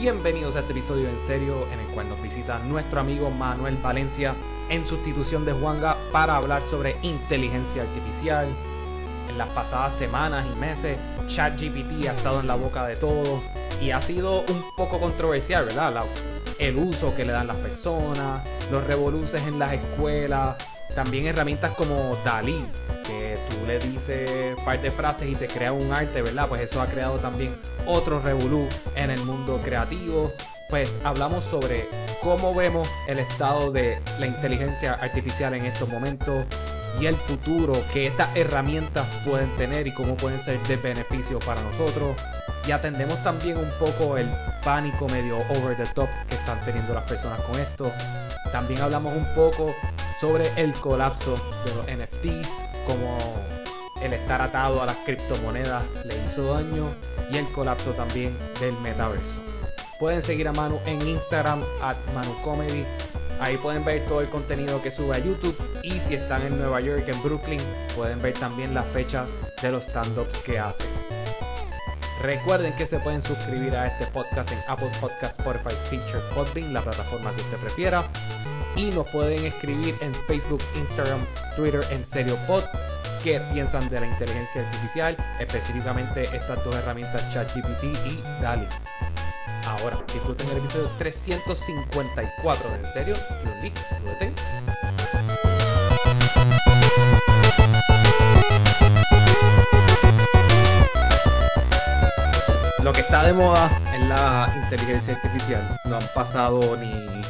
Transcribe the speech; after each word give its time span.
Bienvenidos 0.00 0.56
a 0.56 0.60
este 0.60 0.72
episodio 0.72 1.10
en 1.10 1.20
serio 1.26 1.66
en 1.74 1.78
el 1.78 1.86
cual 1.88 2.08
nos 2.08 2.22
visita 2.22 2.58
nuestro 2.60 3.00
amigo 3.00 3.30
Manuel 3.30 3.76
Valencia 3.82 4.34
en 4.70 4.86
sustitución 4.86 5.44
de 5.44 5.52
Juanga 5.52 5.94
para 6.10 6.36
hablar 6.36 6.62
sobre 6.64 6.96
inteligencia 7.02 7.82
artificial. 7.82 8.46
En 9.28 9.36
las 9.36 9.48
pasadas 9.48 9.92
semanas 9.98 10.46
y 10.50 10.58
meses, 10.58 10.96
ChatGPT 11.26 12.08
ha 12.08 12.12
estado 12.12 12.40
en 12.40 12.46
la 12.46 12.54
boca 12.54 12.86
de 12.86 12.96
todos 12.96 13.42
y 13.82 13.90
ha 13.90 14.00
sido 14.00 14.40
un 14.40 14.64
poco 14.74 14.98
controversial, 14.98 15.66
¿verdad? 15.66 16.02
el 16.58 16.76
uso 16.78 17.14
que 17.14 17.26
le 17.26 17.32
dan 17.32 17.48
las 17.48 17.56
personas, 17.56 18.42
los 18.72 18.82
revoluces 18.86 19.46
en 19.46 19.58
las 19.58 19.74
escuelas, 19.74 20.56
también 20.94 21.26
herramientas 21.26 21.72
como 21.72 22.16
Dalí, 22.24 22.64
que 23.06 23.38
tú 23.48 23.66
le 23.66 23.78
dices 23.78 24.56
un 24.56 24.64
par 24.64 24.80
de 24.80 24.90
frases 24.90 25.28
y 25.28 25.34
te 25.34 25.46
crea 25.46 25.72
un 25.72 25.92
arte, 25.92 26.22
¿verdad? 26.22 26.48
Pues 26.48 26.62
eso 26.62 26.80
ha 26.80 26.86
creado 26.86 27.16
también 27.18 27.54
otro 27.86 28.20
revolú 28.20 28.66
en 28.94 29.10
el 29.10 29.22
mundo 29.24 29.60
creativo. 29.64 30.30
Pues 30.68 30.96
hablamos 31.04 31.44
sobre 31.44 31.88
cómo 32.22 32.54
vemos 32.54 32.88
el 33.08 33.18
estado 33.18 33.72
de 33.72 34.00
la 34.20 34.26
inteligencia 34.26 34.92
artificial 34.94 35.54
en 35.54 35.66
estos 35.66 35.88
momentos 35.88 36.46
y 37.00 37.06
el 37.06 37.16
futuro 37.16 37.72
que 37.92 38.06
estas 38.06 38.28
herramientas 38.36 39.06
pueden 39.24 39.48
tener 39.56 39.86
y 39.86 39.92
cómo 39.92 40.16
pueden 40.16 40.40
ser 40.40 40.60
de 40.64 40.76
beneficio 40.76 41.38
para 41.40 41.60
nosotros. 41.62 42.16
Y 42.66 42.72
atendemos 42.72 43.22
también 43.24 43.56
un 43.56 43.70
poco 43.78 44.16
el 44.16 44.28
pánico 44.62 45.08
medio 45.08 45.38
over 45.38 45.76
the 45.76 45.86
top 45.94 46.08
que 46.28 46.34
están 46.34 46.60
teniendo 46.64 46.92
las 46.92 47.04
personas 47.04 47.40
con 47.40 47.58
esto. 47.58 47.90
También 48.52 48.82
hablamos 48.82 49.12
un 49.14 49.24
poco 49.34 49.74
sobre 50.20 50.50
el 50.56 50.72
colapso 50.74 51.36
de 51.64 51.74
los 51.74 51.86
NFTs, 51.86 52.48
como 52.86 53.18
el 54.02 54.12
estar 54.12 54.42
atado 54.42 54.82
a 54.82 54.86
las 54.86 54.96
criptomonedas 54.98 55.82
le 56.04 56.14
hizo 56.26 56.54
daño 56.54 56.88
y 57.30 57.38
el 57.38 57.46
colapso 57.52 57.90
también 57.92 58.36
del 58.60 58.74
metaverso. 58.80 59.40
Pueden 59.98 60.22
seguir 60.22 60.48
a 60.48 60.52
Manu 60.52 60.78
en 60.86 61.00
Instagram 61.06 61.62
at 61.82 61.96
ManuComedy. 62.14 62.84
Ahí 63.40 63.56
pueden 63.58 63.84
ver 63.84 64.04
todo 64.06 64.20
el 64.20 64.28
contenido 64.28 64.82
que 64.82 64.90
sube 64.90 65.16
a 65.16 65.18
YouTube 65.18 65.56
y 65.82 65.92
si 65.92 66.14
están 66.14 66.42
en 66.42 66.58
Nueva 66.58 66.80
York, 66.80 67.04
en 67.06 67.22
Brooklyn, 67.22 67.60
pueden 67.96 68.20
ver 68.20 68.34
también 68.34 68.74
las 68.74 68.86
fechas 68.88 69.28
de 69.62 69.72
los 69.72 69.86
stand-ups 69.86 70.38
que 70.40 70.58
hace. 70.58 70.84
Recuerden 72.22 72.74
que 72.76 72.86
se 72.86 72.98
pueden 72.98 73.22
suscribir 73.22 73.74
a 73.74 73.86
este 73.86 74.06
podcast 74.12 74.52
en 74.52 74.58
Apple 74.68 74.90
Podcast, 75.00 75.40
Spotify, 75.40 75.74
Feature, 75.88 76.20
Podbean, 76.34 76.74
la 76.74 76.82
plataforma 76.82 77.30
que 77.34 77.40
usted 77.40 77.56
prefiera 77.58 78.04
y 78.76 78.90
nos 78.90 79.10
pueden 79.10 79.44
escribir 79.44 79.94
en 80.00 80.14
Facebook, 80.26 80.62
Instagram, 80.76 81.20
Twitter 81.56 81.84
en 81.90 82.04
Serio 82.04 82.36
Pod 82.46 82.62
qué 83.22 83.40
piensan 83.52 83.88
de 83.90 84.00
la 84.00 84.06
inteligencia 84.06 84.62
artificial, 84.62 85.16
específicamente 85.38 86.24
estas 86.24 86.64
dos 86.64 86.74
herramientas 86.74 87.22
ChatGPT 87.32 87.84
y 88.06 88.22
DALI. 88.42 88.66
Ahora, 89.66 89.98
disfruten 90.12 90.48
el 90.48 90.58
episodio 90.58 90.90
354 90.98 92.70
de 92.70 92.76
En 92.76 92.86
Serio, 92.86 93.14
lo 94.04 94.12
tengo. 94.18 94.34
Lo 102.82 102.92
que 102.94 103.00
está 103.02 103.24
de 103.24 103.34
moda 103.34 103.70
es 103.94 104.08
la 104.08 104.50
inteligencia 104.62 105.14
artificial. 105.14 105.78
No 105.84 105.96
han 105.96 106.06
pasado 106.14 106.76
ni 106.78 107.22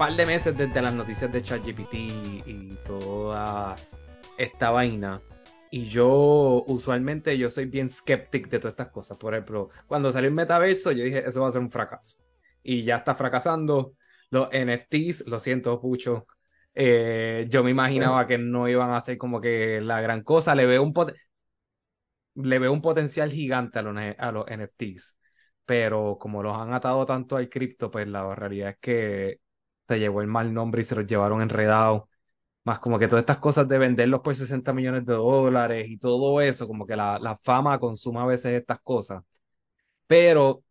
par 0.00 0.16
de 0.16 0.24
meses 0.24 0.56
desde 0.56 0.80
las 0.80 0.94
noticias 0.94 1.30
de 1.30 1.42
ChatGPT 1.42 1.92
y 2.46 2.74
toda 2.86 3.76
esta 4.38 4.70
vaina. 4.70 5.20
Y 5.70 5.90
yo, 5.90 6.64
usualmente, 6.68 7.36
yo 7.36 7.50
soy 7.50 7.66
bien 7.66 7.90
skeptic 7.90 8.48
de 8.48 8.60
todas 8.60 8.72
estas 8.72 8.88
cosas. 8.88 9.18
Por 9.18 9.34
ejemplo, 9.34 9.68
cuando 9.86 10.10
salió 10.10 10.28
el 10.28 10.34
metaverso, 10.34 10.90
yo 10.92 11.04
dije, 11.04 11.28
eso 11.28 11.42
va 11.42 11.48
a 11.48 11.50
ser 11.50 11.60
un 11.60 11.70
fracaso. 11.70 12.16
Y 12.62 12.82
ya 12.82 12.96
está 12.96 13.14
fracasando. 13.14 13.92
Los 14.30 14.48
NFTs, 14.52 15.26
lo 15.26 15.38
siento 15.38 15.78
mucho. 15.82 16.26
Eh, 16.74 17.46
yo 17.50 17.62
me 17.62 17.70
imaginaba 17.70 18.26
que 18.26 18.38
no 18.38 18.70
iban 18.70 18.92
a 18.94 19.02
ser 19.02 19.18
como 19.18 19.38
que 19.38 19.82
la 19.82 20.00
gran 20.00 20.22
cosa. 20.22 20.54
Le 20.54 20.64
veo 20.64 20.82
un, 20.82 20.94
le 22.36 22.58
veo 22.58 22.72
un 22.72 22.80
potencial 22.80 23.30
gigante 23.30 23.80
a 23.80 23.82
los, 23.82 23.94
a 24.16 24.32
los 24.32 24.46
NFTs. 24.46 25.14
Pero 25.66 26.16
como 26.18 26.42
los 26.42 26.56
han 26.56 26.72
atado 26.72 27.04
tanto 27.04 27.36
al 27.36 27.50
cripto, 27.50 27.90
pues 27.90 28.08
la 28.08 28.34
realidad 28.34 28.70
es 28.70 28.78
que 28.80 29.40
se 29.90 29.98
llevó 30.00 30.22
el 30.22 30.28
mal 30.28 30.52
nombre 30.54 30.82
y 30.82 30.84
se 30.84 30.94
los 30.96 31.06
llevaron 31.06 31.42
enredados. 31.42 32.04
Más 32.64 32.78
como 32.80 32.98
que 32.98 33.08
todas 33.08 33.22
estas 33.24 33.38
cosas 33.38 33.68
de 33.68 33.78
venderlos 33.78 34.20
por 34.22 34.36
60 34.36 34.72
millones 34.74 35.06
de 35.06 35.14
dólares 35.14 35.88
y 35.90 35.98
todo 35.98 36.40
eso, 36.40 36.66
como 36.68 36.86
que 36.86 36.96
la, 36.96 37.18
la 37.18 37.38
fama 37.38 37.78
consuma 37.80 38.24
a 38.24 38.26
veces 38.26 38.54
estas 38.54 38.80
cosas. 38.82 39.22
Pero 40.06 40.64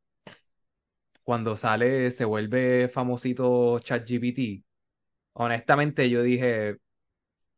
cuando 1.24 1.56
sale, 1.58 2.12
se 2.12 2.25
vuelve 2.25 2.90
famosito 2.90 3.79
ChatGPT, 3.79 4.63
honestamente 5.34 6.09
yo 6.09 6.24
dije, 6.24 6.78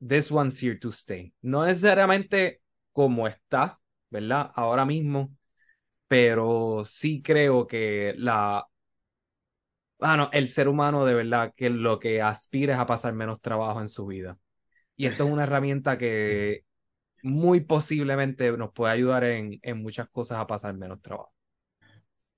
this 0.07 0.31
one's 0.31 0.61
here 0.63 0.77
to 0.77 0.89
stay. 0.91 1.33
No 1.41 1.65
necesariamente 1.65 2.61
como 2.93 3.27
está, 3.27 3.79
¿verdad? 4.09 4.51
Ahora 4.55 4.85
mismo, 4.85 5.35
pero 6.07 6.83
sí 6.85 7.21
creo 7.23 7.67
que 7.67 8.13
la 8.17 8.67
bueno, 10.01 10.29
el 10.33 10.49
ser 10.49 10.67
humano 10.67 11.05
de 11.05 11.13
verdad 11.13 11.53
que 11.55 11.69
lo 11.69 11.99
que 11.99 12.23
aspira 12.23 12.73
es 12.73 12.79
a 12.79 12.87
pasar 12.87 13.13
menos 13.13 13.39
trabajo 13.39 13.79
en 13.81 13.87
su 13.87 14.07
vida. 14.07 14.35
Y 14.95 15.05
esto 15.05 15.25
es 15.25 15.29
una 15.29 15.43
herramienta 15.43 15.99
que 15.99 16.63
muy 17.21 17.59
posiblemente 17.59 18.51
nos 18.57 18.73
puede 18.73 18.93
ayudar 18.93 19.23
en, 19.25 19.59
en 19.61 19.81
muchas 19.83 20.09
cosas 20.09 20.39
a 20.39 20.47
pasar 20.47 20.73
menos 20.75 21.03
trabajo. 21.03 21.31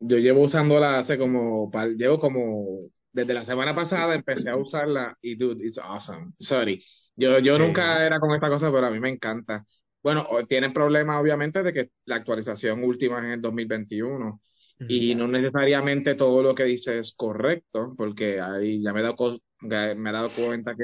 Yo 0.01 0.17
llevo 0.17 0.41
usándola 0.41 0.99
hace 0.99 1.17
como, 1.17 1.71
llevo 1.95 2.19
como, 2.19 2.89
desde 3.13 3.33
la 3.33 3.45
semana 3.45 3.73
pasada 3.73 4.13
empecé 4.13 4.49
a 4.49 4.57
usarla 4.57 5.17
y 5.21 5.35
dude, 5.35 5.65
it's 5.65 5.77
awesome. 5.77 6.33
Sorry. 6.39 6.83
Yo, 7.15 7.39
yo 7.39 7.57
nunca 7.57 8.05
era 8.05 8.19
con 8.19 8.33
esta 8.35 8.49
cosa, 8.49 8.73
pero 8.73 8.87
a 8.87 8.91
mí 8.91 8.99
me 8.99 9.07
encanta. 9.07 9.65
Bueno, 10.01 10.27
tienen 10.49 10.73
problemas 10.73 11.21
obviamente 11.21 11.63
de 11.63 11.71
que 11.71 11.91
la 12.03 12.15
actualización 12.15 12.83
última 12.83 13.19
es 13.19 13.23
en 13.23 13.31
el 13.31 13.41
2021 13.41 14.41
y 14.79 15.15
no 15.15 15.27
necesariamente 15.27 16.15
todo 16.15 16.43
lo 16.43 16.55
que 16.55 16.63
dice 16.65 16.99
es 16.99 17.13
correcto, 17.15 17.93
porque 17.97 18.41
ahí 18.41 18.81
ya 18.81 18.93
me 18.93 18.99
he 18.99 19.03
dado, 19.03 19.39
me 19.61 20.09
he 20.09 20.13
dado 20.13 20.29
cuenta 20.29 20.75
que 20.75 20.83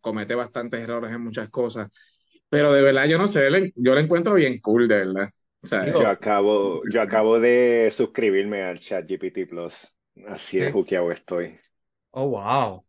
comete 0.00 0.34
bastantes 0.34 0.80
errores 0.80 1.12
en 1.12 1.22
muchas 1.22 1.48
cosas. 1.50 1.90
Pero 2.48 2.72
de 2.72 2.82
verdad, 2.82 3.06
yo 3.06 3.18
no 3.18 3.28
sé, 3.28 3.48
yo 3.74 3.94
lo 3.94 4.00
encuentro 4.00 4.34
bien 4.34 4.60
cool, 4.60 4.88
de 4.88 4.96
verdad. 4.96 5.28
yo, 5.86 6.06
acabo, 6.06 6.82
yo 6.90 7.02
acabo 7.02 7.40
de 7.40 7.90
suscribirme 7.92 8.62
al 8.62 8.78
ChatGPT 8.78 9.48
Plus. 9.48 9.92
Así 10.28 10.58
de 10.58 10.72
juqueado 10.72 11.12
estoy. 11.12 11.58
Oh, 12.10 12.28
wow. 12.28 12.84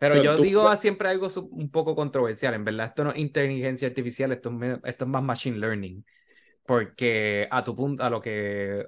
Pero 0.00 0.22
yo 0.22 0.36
digo 0.36 0.74
siempre 0.76 1.08
algo 1.08 1.28
un 1.50 1.70
poco 1.70 1.94
controversial. 1.94 2.54
En 2.54 2.64
verdad, 2.64 2.86
esto 2.86 3.04
no 3.04 3.12
es 3.12 3.18
inteligencia 3.18 3.88
artificial, 3.88 4.32
esto 4.32 4.50
es, 4.60 4.78
esto 4.84 5.04
es 5.04 5.10
más 5.10 5.22
machine 5.22 5.58
learning. 5.58 6.04
Porque 6.66 7.46
a 7.50 7.62
tu 7.62 7.76
punto, 7.76 8.02
a 8.02 8.10
lo 8.10 8.20
que 8.20 8.86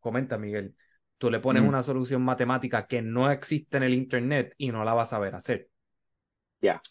comenta 0.00 0.38
Miguel, 0.38 0.74
tú 1.18 1.30
le 1.30 1.40
pones 1.40 1.62
una 1.62 1.82
solución 1.82 2.22
matemática 2.22 2.86
que 2.86 3.02
no 3.02 3.30
existe 3.30 3.76
en 3.76 3.82
el 3.82 3.94
Internet 3.94 4.54
y 4.56 4.70
no 4.70 4.84
la 4.84 4.94
vas 4.94 5.12
a 5.12 5.18
ver 5.18 5.34
hacer. 5.34 5.68
Ya. 6.60 6.82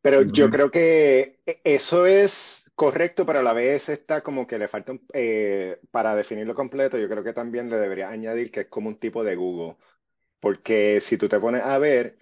Pero 0.00 0.22
yo 0.22 0.50
creo 0.50 0.70
que 0.70 1.40
e, 1.46 1.60
eso 1.64 2.06
es 2.06 2.70
correcto, 2.74 3.26
pero 3.26 3.40
a 3.40 3.42
la 3.42 3.52
vez 3.52 3.88
está 3.88 4.22
como 4.22 4.46
que 4.46 4.58
le 4.58 4.68
falta, 4.68 4.94
eh, 5.12 5.78
para 5.90 6.14
definirlo 6.14 6.54
completo, 6.54 6.98
yo 6.98 7.08
creo 7.08 7.22
que 7.22 7.32
también 7.32 7.68
le 7.70 7.76
debería 7.76 8.08
añadir 8.08 8.50
que 8.50 8.60
es 8.60 8.68
como 8.68 8.88
un 8.88 8.98
tipo 8.98 9.22
de 9.24 9.36
Google. 9.36 9.76
Porque 10.40 11.00
si 11.02 11.18
tú 11.18 11.28
te 11.28 11.40
pones 11.40 11.62
a 11.62 11.78
ver, 11.78 12.18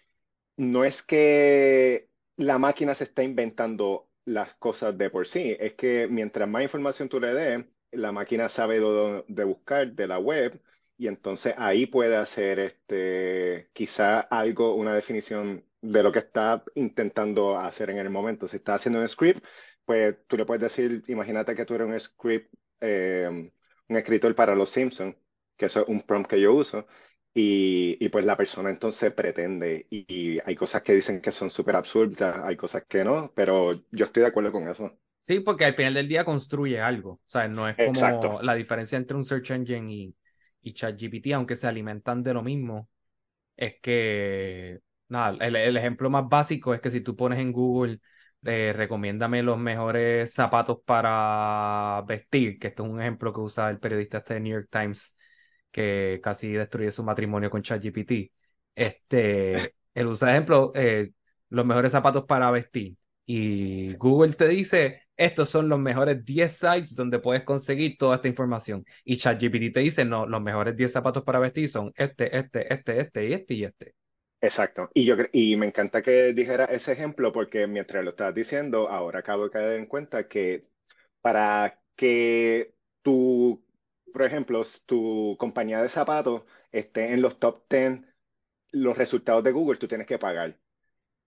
no 0.56 0.84
es 0.84 1.02
que 1.02 2.10
la 2.36 2.58
máquina 2.58 2.94
se 2.94 3.04
está 3.04 3.22
inventando 3.22 4.10
las 4.24 4.54
cosas 4.54 4.98
de 4.98 5.10
por 5.10 5.26
sí, 5.28 5.56
es 5.58 5.74
que 5.74 6.08
mientras 6.08 6.48
más 6.48 6.62
información 6.62 7.08
tú 7.08 7.20
le 7.20 7.34
des, 7.34 7.64
la 7.92 8.12
máquina 8.12 8.48
sabe 8.48 8.80
de 8.80 9.44
buscar 9.44 9.92
de 9.92 10.06
la 10.06 10.18
web 10.18 10.60
y 10.96 11.06
entonces 11.08 11.54
ahí 11.56 11.86
puede 11.86 12.16
hacer 12.16 12.58
este, 12.58 13.70
quizá 13.72 14.20
algo, 14.20 14.74
una 14.74 14.94
definición 14.94 15.64
de 15.80 16.02
lo 16.02 16.10
que 16.12 16.18
está 16.20 16.64
intentando 16.74 17.56
hacer 17.58 17.90
en 17.90 17.98
el 17.98 18.10
momento. 18.10 18.48
Si 18.48 18.56
está 18.56 18.74
haciendo 18.74 19.00
un 19.00 19.08
script, 19.08 19.44
pues 19.84 20.16
tú 20.26 20.36
le 20.36 20.44
puedes 20.44 20.62
decir, 20.62 21.04
imagínate 21.08 21.54
que 21.54 21.64
tú 21.64 21.74
eres 21.74 21.86
un 21.88 21.98
script, 22.00 22.52
eh, 22.80 23.50
un 23.88 23.96
escritor 23.96 24.34
para 24.34 24.54
los 24.54 24.70
Simpsons, 24.70 25.16
que 25.56 25.66
eso 25.66 25.82
es 25.82 25.88
un 25.88 26.02
prompt 26.02 26.28
que 26.30 26.40
yo 26.40 26.52
uso, 26.54 26.86
y, 27.34 27.96
y 28.04 28.08
pues 28.08 28.24
la 28.24 28.36
persona 28.36 28.70
entonces 28.70 29.12
pretende, 29.12 29.86
y, 29.90 30.04
y 30.36 30.40
hay 30.44 30.56
cosas 30.56 30.82
que 30.82 30.94
dicen 30.94 31.20
que 31.20 31.32
son 31.32 31.50
súper 31.50 31.76
absurdas, 31.76 32.38
hay 32.44 32.56
cosas 32.56 32.84
que 32.88 33.04
no, 33.04 33.32
pero 33.34 33.72
yo 33.90 34.06
estoy 34.06 34.22
de 34.22 34.28
acuerdo 34.28 34.52
con 34.52 34.68
eso. 34.68 34.98
Sí, 35.28 35.40
porque 35.40 35.66
al 35.66 35.74
final 35.74 35.92
del 35.92 36.08
día 36.08 36.24
construye 36.24 36.80
algo. 36.80 37.10
O 37.12 37.20
sea, 37.26 37.48
no 37.48 37.68
es 37.68 37.76
como 37.76 38.40
la 38.40 38.54
diferencia 38.54 38.96
entre 38.96 39.14
un 39.14 39.26
search 39.26 39.50
engine 39.50 39.92
y, 39.92 40.16
y 40.62 40.72
ChatGPT, 40.72 41.32
aunque 41.34 41.54
se 41.54 41.66
alimentan 41.66 42.22
de 42.22 42.32
lo 42.32 42.42
mismo. 42.42 42.88
Es 43.56 43.74
que, 43.82 44.80
nada, 45.08 45.36
el, 45.44 45.76
ejemplo 45.76 46.08
más 46.10 46.28
básico 46.30 46.72
es 46.74 46.80
que 46.80 46.90
si 46.90 47.02
tú 47.02 47.14
pones 47.16 47.40
en 47.40 47.52
Google, 47.52 48.00
eh, 48.44 48.72
recomiéndame 48.74 49.42
los 49.42 49.58
mejores 49.58 50.32
zapatos 50.32 50.78
para 50.86 52.02
vestir, 52.06 52.58
que 52.58 52.68
esto 52.68 52.84
es 52.84 52.90
un 52.90 53.00
ejemplo 53.02 53.30
que 53.32 53.40
usa 53.40 53.68
el 53.70 53.80
periodista 53.80 54.18
este 54.18 54.34
de 54.34 54.40
New 54.40 54.54
York 54.54 54.68
Times, 54.70 55.14
que 55.70 56.20
casi 56.22 56.52
destruye 56.52 56.90
su 56.90 57.04
matrimonio 57.04 57.50
con 57.50 57.62
ChatGPT. 57.62 58.32
Este, 58.74 59.74
él 59.94 60.06
usa 60.06 60.30
ejemplo, 60.32 60.72
eh, 60.74 61.12
los 61.50 61.66
mejores 61.66 61.92
zapatos 61.92 62.24
para 62.24 62.50
vestir. 62.50 62.96
Y 63.26 63.94
Google 63.96 64.32
te 64.34 64.48
dice, 64.48 65.07
estos 65.18 65.50
son 65.50 65.68
los 65.68 65.78
mejores 65.80 66.24
10 66.24 66.52
sites 66.52 66.94
donde 66.94 67.18
puedes 67.18 67.42
conseguir 67.42 67.98
toda 67.98 68.16
esta 68.16 68.28
información. 68.28 68.86
Y 69.04 69.18
ChatGPT 69.18 69.74
te 69.74 69.80
dice, 69.80 70.04
no, 70.04 70.26
los 70.26 70.40
mejores 70.40 70.76
10 70.76 70.92
zapatos 70.92 71.24
para 71.24 71.40
vestir 71.40 71.68
son 71.68 71.92
este, 71.96 72.38
este, 72.38 72.72
este, 72.72 73.00
este 73.00 73.26
y 73.26 73.32
este 73.34 73.54
y 73.54 73.64
este. 73.64 73.94
Exacto. 74.40 74.88
Y 74.94 75.04
yo 75.04 75.16
y 75.32 75.56
me 75.56 75.66
encanta 75.66 76.00
que 76.02 76.32
dijera 76.32 76.66
ese 76.66 76.92
ejemplo 76.92 77.32
porque 77.32 77.66
mientras 77.66 78.04
lo 78.04 78.10
estás 78.10 78.32
diciendo, 78.34 78.88
ahora 78.88 79.18
acabo 79.18 79.44
de 79.44 79.50
caer 79.50 79.80
en 79.80 79.86
cuenta 79.86 80.28
que 80.28 80.68
para 81.20 81.82
que 81.96 82.74
tu, 83.02 83.64
por 84.12 84.22
ejemplo, 84.22 84.62
tu 84.86 85.36
compañía 85.38 85.82
de 85.82 85.88
zapatos 85.88 86.44
esté 86.70 87.12
en 87.12 87.22
los 87.22 87.40
top 87.40 87.64
10, 87.68 88.02
los 88.70 88.96
resultados 88.96 89.42
de 89.44 89.52
Google, 89.52 89.78
tú 89.78 89.88
tienes 89.88 90.06
que 90.06 90.18
pagar. 90.18 90.58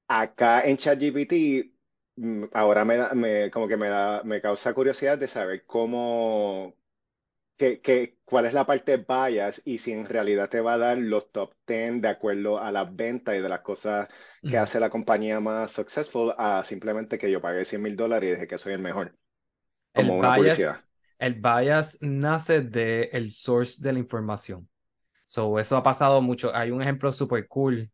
Acá 0.07 0.61
en 0.63 0.77
ChatGPT, 0.77 1.70
mm, 2.21 2.45
ahora 2.53 2.85
me 2.85 2.97
da, 2.97 3.13
me, 3.13 3.51
como 3.51 3.67
que 3.67 3.77
me 3.77 3.89
da, 3.89 4.23
me 4.23 4.41
causa 4.41 4.73
curiosidad 4.73 5.17
de 5.17 5.27
saber 5.27 5.65
cómo, 5.65 6.75
qué, 7.57 7.81
qué- 7.81 8.19
cuál 8.25 8.45
es 8.47 8.53
la 8.55 8.65
parte 8.67 8.97
bias 8.97 9.61
y 9.65 9.79
si 9.79 9.91
en 9.93 10.05
realidad 10.07 10.49
te 10.49 10.61
va 10.61 10.73
a 10.75 10.77
dar 10.79 10.97
los 10.99 11.31
top 11.31 11.53
10 11.67 12.01
de 12.01 12.07
acuerdo 12.09 12.59
a 12.59 12.71
las 12.71 12.95
ventas 12.95 13.35
y 13.35 13.39
de 13.41 13.49
las 13.49 13.61
cosas 13.61 14.09
que 14.47 14.57
Ujú. 14.57 14.59
hace 14.59 14.79
la 14.81 14.89
compañía 14.91 15.39
más 15.41 15.71
successful 15.71 16.33
a 16.37 16.63
simplemente 16.65 17.17
que 17.19 17.31
yo 17.31 17.41
pagué 17.41 17.65
100 17.65 17.81
mil 17.83 17.95
dólares 17.97 18.29
y 18.31 18.33
dije 18.35 18.47
que 18.47 18.57
soy 18.59 18.73
el 18.73 18.79
mejor, 18.81 19.17
El 19.93 20.11
como 20.11 20.17
una 20.19 20.33
publicidad. 20.33 20.81
bias, 20.81 20.85
el 21.19 21.35
bias 21.35 21.97
nace 22.01 22.61
del 22.61 23.31
source 23.31 23.81
de 23.81 23.93
la 23.93 23.99
información. 23.99 24.69
So, 25.25 25.59
eso 25.59 25.77
ha 25.77 25.83
pasado 25.83 26.21
mucho. 26.21 26.55
Hay 26.55 26.71
un 26.71 26.81
ejemplo 26.81 27.11
súper 27.13 27.47
cool 27.49 27.91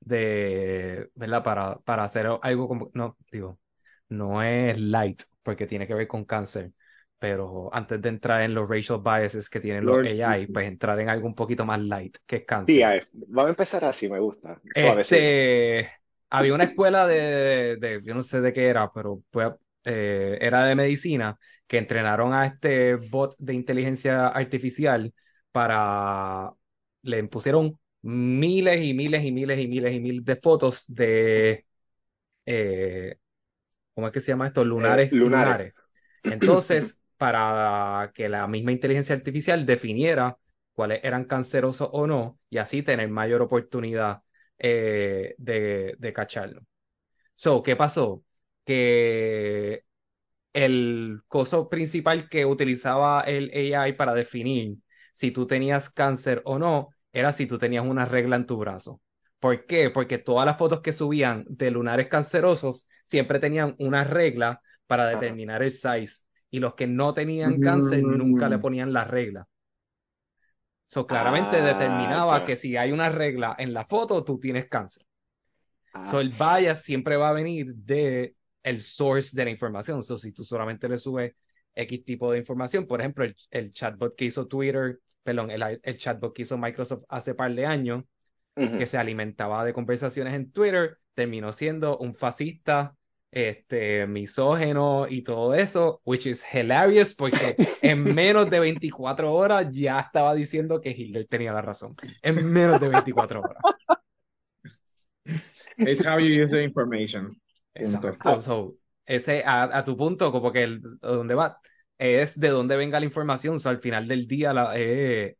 de, 0.00 1.10
¿verdad? 1.14 1.44
Para, 1.44 1.78
para 1.80 2.04
hacer 2.04 2.28
algo 2.42 2.68
como, 2.68 2.90
no, 2.94 3.16
digo, 3.32 3.60
no 4.08 4.42
es 4.42 4.78
light, 4.78 5.22
porque 5.42 5.66
tiene 5.66 5.86
que 5.86 5.94
ver 5.94 6.06
con 6.08 6.24
cáncer, 6.24 6.72
pero 7.18 7.70
antes 7.74 8.00
de 8.02 8.08
entrar 8.08 8.42
en 8.42 8.54
los 8.54 8.68
racial 8.68 9.00
biases 9.02 9.48
que 9.50 9.60
tienen 9.60 9.84
los 9.86 10.00
AI, 10.04 10.46
pues 10.48 10.66
entrar 10.66 10.98
en 11.00 11.08
algo 11.08 11.26
un 11.28 11.34
poquito 11.34 11.64
más 11.64 11.80
light, 11.80 12.16
que 12.26 12.36
es 12.36 12.44
Sí, 12.66 12.74
cáncer. 12.74 12.82
a 12.82 12.90
ver, 12.90 13.08
vamos 13.12 13.46
a 13.48 13.50
empezar 13.50 13.84
así, 13.84 14.08
me 14.08 14.18
gusta, 14.20 14.60
suavecito. 14.74 15.34
Este, 15.54 15.90
había 16.30 16.54
una 16.54 16.64
escuela 16.64 17.06
de, 17.06 17.76
de- 17.80 18.02
yo 18.04 18.14
no 18.14 18.22
sé 18.22 18.40
de 18.40 18.52
qué 18.52 18.66
era, 18.68 18.92
pero 18.92 19.22
fue, 19.32 19.54
eh, 19.84 20.38
era 20.40 20.64
de 20.66 20.74
medicina, 20.74 21.38
que 21.66 21.78
entrenaron 21.78 22.32
a 22.34 22.46
este 22.46 22.96
bot 22.96 23.34
de 23.38 23.54
inteligencia 23.54 24.28
artificial 24.28 25.12
para, 25.50 26.50
le 27.02 27.24
pusieron 27.28 27.78
miles 28.02 28.82
y 28.84 28.92
miles 28.94 29.24
y 29.24 29.32
miles 29.32 29.58
y 29.60 29.66
miles 29.68 29.94
y 29.94 30.00
miles 30.00 30.24
de 30.24 30.36
fotos 30.36 30.84
de, 30.88 31.64
eh, 32.46 33.16
¿cómo 33.96 34.08
es 34.08 34.14
que 34.14 34.20
se 34.22 34.28
llama 34.32 34.48
esto? 34.48 34.64
Eh, 34.78 35.04
Lunares, 35.04 35.16
lunares. 35.16 35.60
lunares. 35.60 35.74
Entonces, 36.28 36.98
para 37.18 38.12
que 38.14 38.28
la 38.28 38.46
misma 38.48 38.72
inteligencia 38.72 39.14
artificial 39.16 39.66
definiera 39.66 40.38
cuáles 40.74 41.00
eran 41.04 41.24
cancerosos 41.26 41.88
o 41.92 42.06
no, 42.08 42.38
y 42.50 42.58
así 42.58 42.82
tener 42.82 43.08
mayor 43.10 43.42
oportunidad 43.42 44.22
eh, 44.58 45.34
de, 45.38 45.96
de 45.98 46.12
cacharlo. 46.12 46.62
So, 47.34 47.62
¿qué 47.62 47.76
pasó? 47.76 48.24
Que 48.64 49.84
el 50.52 51.22
coso 51.28 51.68
principal 51.68 52.28
que 52.28 52.46
utilizaba 52.46 53.22
el 53.22 53.50
AI 53.74 53.92
para 53.94 54.14
definir 54.14 54.78
si 55.12 55.30
tú 55.30 55.46
tenías 55.46 55.90
cáncer 55.90 56.42
o 56.44 56.58
no 56.58 56.90
era 57.12 57.32
si 57.32 57.46
tú 57.46 57.58
tenías 57.58 57.84
una 57.86 58.04
regla 58.06 58.36
en 58.36 58.46
tu 58.46 58.56
brazo. 58.58 59.00
¿Por 59.46 59.64
qué? 59.66 59.90
Porque 59.90 60.18
todas 60.18 60.44
las 60.46 60.58
fotos 60.58 60.80
que 60.80 60.92
subían 60.92 61.44
de 61.48 61.70
lunares 61.70 62.08
cancerosos 62.08 62.88
siempre 63.06 63.38
tenían 63.38 63.76
una 63.78 64.02
regla 64.04 64.60
para 64.86 65.06
determinar 65.06 65.62
el 65.62 65.70
size 65.72 66.24
y 66.50 66.58
los 66.60 66.74
que 66.74 66.86
no 66.88 67.14
tenían 67.14 67.58
cáncer 67.60 68.04
nunca 68.04 68.48
le 68.48 68.58
Mm, 68.58 68.60
ponían 68.60 68.92
la 68.92 69.04
regla. 69.04 69.46
So, 70.86 71.06
claramente 71.06 71.62
Ah, 71.62 71.62
determinaba 71.62 72.42
que 72.44 72.56
si 72.56 72.76
hay 72.76 72.90
una 72.90 73.08
regla 73.08 73.54
en 73.58 73.72
la 73.72 73.84
foto, 73.84 74.24
tú 74.24 74.40
tienes 74.40 74.68
cáncer. 74.68 75.04
So, 76.02 76.20
Ah, 76.20 76.20
el 76.20 76.30
bias 76.30 76.82
siempre 76.82 77.16
va 77.16 77.30
a 77.30 77.32
venir 77.32 77.74
de 77.74 78.36
el 78.62 78.80
source 78.80 79.36
de 79.36 79.44
la 79.44 79.50
información. 79.50 80.02
So, 80.02 80.18
si 80.18 80.32
tú 80.32 80.44
solamente 80.44 80.88
le 80.88 80.98
subes 80.98 81.34
X 81.74 82.04
tipo 82.04 82.32
de 82.32 82.38
información, 82.38 82.86
por 82.86 83.00
ejemplo, 83.00 83.24
el, 83.24 83.36
el 83.50 83.72
chatbot 83.72 84.14
que 84.16 84.26
hizo 84.26 84.46
Twitter, 84.46 85.00
perdón, 85.22 85.50
el, 85.50 85.80
el 85.82 85.98
chatbot 85.98 86.34
que 86.34 86.42
hizo 86.42 86.56
Microsoft 86.58 87.04
hace 87.08 87.34
par 87.34 87.54
de 87.54 87.66
años, 87.66 88.04
que 88.56 88.86
se 88.86 88.96
alimentaba 88.96 89.64
de 89.64 89.74
conversaciones 89.74 90.34
en 90.34 90.50
Twitter, 90.50 90.98
terminó 91.14 91.52
siendo 91.52 91.98
un 91.98 92.14
fascista, 92.14 92.96
este, 93.30 94.06
misógeno 94.06 95.06
y 95.08 95.22
todo 95.22 95.54
eso, 95.54 96.00
which 96.04 96.26
is 96.26 96.42
hilarious 96.52 97.14
porque 97.14 97.54
en 97.82 98.02
menos 98.14 98.48
de 98.48 98.60
24 98.60 99.30
horas 99.30 99.66
ya 99.72 100.00
estaba 100.00 100.34
diciendo 100.34 100.80
que 100.80 100.90
Hitler 100.90 101.26
tenía 101.26 101.52
la 101.52 101.60
razón. 101.60 101.94
En 102.22 102.46
menos 102.46 102.80
de 102.80 102.88
24 102.88 103.40
horas. 103.40 103.62
It's 105.76 106.06
how 106.06 106.18
you 106.18 106.42
use 106.42 106.50
the 106.50 106.62
information. 106.62 107.38
Exacto. 107.74 108.40
So, 108.40 108.76
ese, 109.04 109.42
a, 109.44 109.64
a 109.64 109.84
tu 109.84 109.96
punto, 109.98 110.32
como 110.32 110.50
que 110.50 110.62
el, 110.62 110.80
donde 111.00 111.34
va, 111.34 111.60
es 111.98 112.40
de 112.40 112.48
dónde 112.48 112.76
venga 112.76 112.98
la 112.98 113.06
información. 113.06 113.60
So, 113.60 113.68
al 113.68 113.80
final 113.80 114.08
del 114.08 114.26
día, 114.26 114.54
la, 114.54 114.72
eh, 114.76 115.36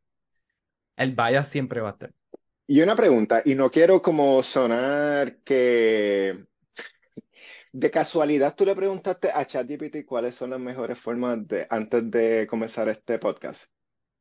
el 0.97 1.13
bias 1.15 1.49
siempre 1.49 1.81
va 1.81 1.89
a 1.89 1.93
estar. 1.93 2.13
Y 2.69 2.81
una 2.81 2.97
pregunta, 2.97 3.43
y 3.45 3.55
no 3.55 3.71
quiero 3.71 4.03
como 4.03 4.43
sonar 4.43 5.37
que 5.45 6.47
de 7.73 7.91
casualidad 7.91 8.55
tú 8.57 8.65
le 8.65 8.75
preguntaste 8.75 9.31
a 9.31 9.45
ChatGPT 9.47 10.05
cuáles 10.05 10.35
son 10.35 10.51
las 10.51 10.59
mejores 10.61 10.99
formas 10.99 11.47
de 11.47 11.67
antes 11.71 12.11
de 12.11 12.47
comenzar 12.49 12.89
este 12.89 13.19
podcast. 13.19 13.71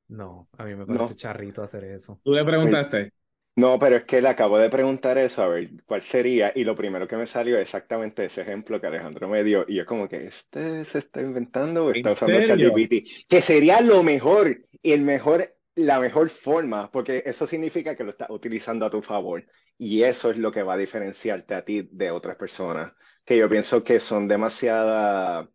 No, 0.08 0.48
a 0.58 0.64
mí 0.64 0.76
me 0.76 0.86
parece 0.86 1.14
No. 1.14 1.16
charrito 1.16 1.64
hacer 1.64 1.86
eso. 1.86 2.20
Tú 2.24 2.34
le 2.34 2.46
preguntaste. 2.46 3.12
No, 3.58 3.80
pero 3.80 3.96
es 3.96 4.04
que 4.04 4.22
le 4.22 4.28
acabo 4.28 4.60
de 4.60 4.70
preguntar 4.70 5.18
eso, 5.18 5.42
a 5.42 5.48
ver 5.48 5.70
cuál 5.86 6.04
sería, 6.04 6.52
y 6.54 6.66
lo 6.66 6.76
primero 6.76 7.08
que 7.08 7.16
me 7.16 7.26
salió 7.26 7.56
es 7.56 7.62
exactamente 7.64 8.26
ese 8.26 8.42
ejemplo 8.42 8.82
que 8.82 8.88
Alejandro 8.88 9.30
me 9.30 9.46
dio, 9.46 9.64
y 9.66 9.76
yo 9.76 9.86
como 9.86 10.10
que, 10.10 10.28
¿este 10.28 10.84
se 10.84 11.00
está 11.00 11.22
inventando 11.22 11.86
o 11.86 11.92
está 11.92 12.10
¿En 12.10 12.16
usando 12.16 12.38
serio? 12.46 12.74
ChatGPT? 12.74 13.28
Que 13.30 13.42
sería 13.42 13.80
lo 13.80 14.04
mejor, 14.04 14.66
y 14.84 14.92
el 14.92 15.02
mejor, 15.02 15.55
la 15.76 16.00
mejor 16.00 16.30
forma, 16.30 16.92
porque 16.92 17.24
eso 17.26 17.48
significa 17.48 17.96
que 17.96 18.04
lo 18.04 18.12
estás 18.12 18.30
utilizando 18.30 18.86
a 18.86 18.90
tu 18.90 19.02
favor, 19.02 19.46
y 19.78 20.04
eso 20.04 20.32
es 20.32 20.38
lo 20.38 20.52
que 20.52 20.64
va 20.64 20.74
a 20.74 20.78
diferenciarte 20.78 21.54
a 21.54 21.66
ti 21.66 21.88
de 21.92 22.12
otras 22.12 22.38
personas, 22.38 22.94
que 23.26 23.38
yo 23.38 23.50
pienso 23.50 23.84
que 23.84 24.00
son 24.00 24.28
demasiada, 24.28 25.50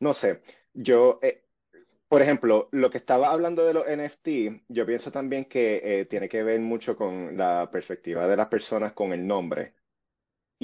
no 0.00 0.14
sé, 0.14 0.42
yo, 0.72 1.18
eh, 1.22 1.44
por 2.08 2.22
ejemplo, 2.22 2.68
lo 2.72 2.90
que 2.90 2.98
estaba 2.98 3.30
hablando 3.30 3.64
de 3.66 3.74
los 3.74 3.86
NFT, 3.88 4.64
yo 4.68 4.86
pienso 4.86 5.10
también 5.12 5.46
que 5.46 6.00
eh, 6.00 6.04
tiene 6.06 6.28
que 6.28 6.42
ver 6.42 6.60
mucho 6.60 6.96
con 6.96 7.36
la 7.36 7.70
perspectiva 7.70 8.28
de 8.28 8.36
las 8.36 8.48
personas 8.48 8.92
con 8.92 9.12
el 9.12 9.26
nombre 9.26 9.74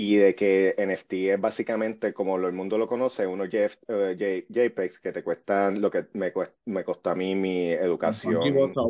y 0.02 0.16
de 0.16 0.35
que 0.35 0.75
NFT 0.78 1.33
es 1.35 1.40
básicamente 1.40 2.14
como 2.14 2.38
lo- 2.38 2.49
el 2.49 2.54
mundo 2.54 2.78
lo 2.78 2.88
conoce, 2.88 3.26
unos 3.26 3.49
J- 3.50 3.78
eh, 3.88 4.47
JPEGs 4.49 5.00
que 5.00 5.12
te 5.12 5.23
cuestan 5.25 5.80
lo 5.80 5.90
que 5.90 6.07
me, 6.14 6.33
me 6.66 6.85
costó 6.85 7.11
a 7.11 7.14
mí 7.14 7.35
mi 7.35 7.71
educación. 7.73 8.80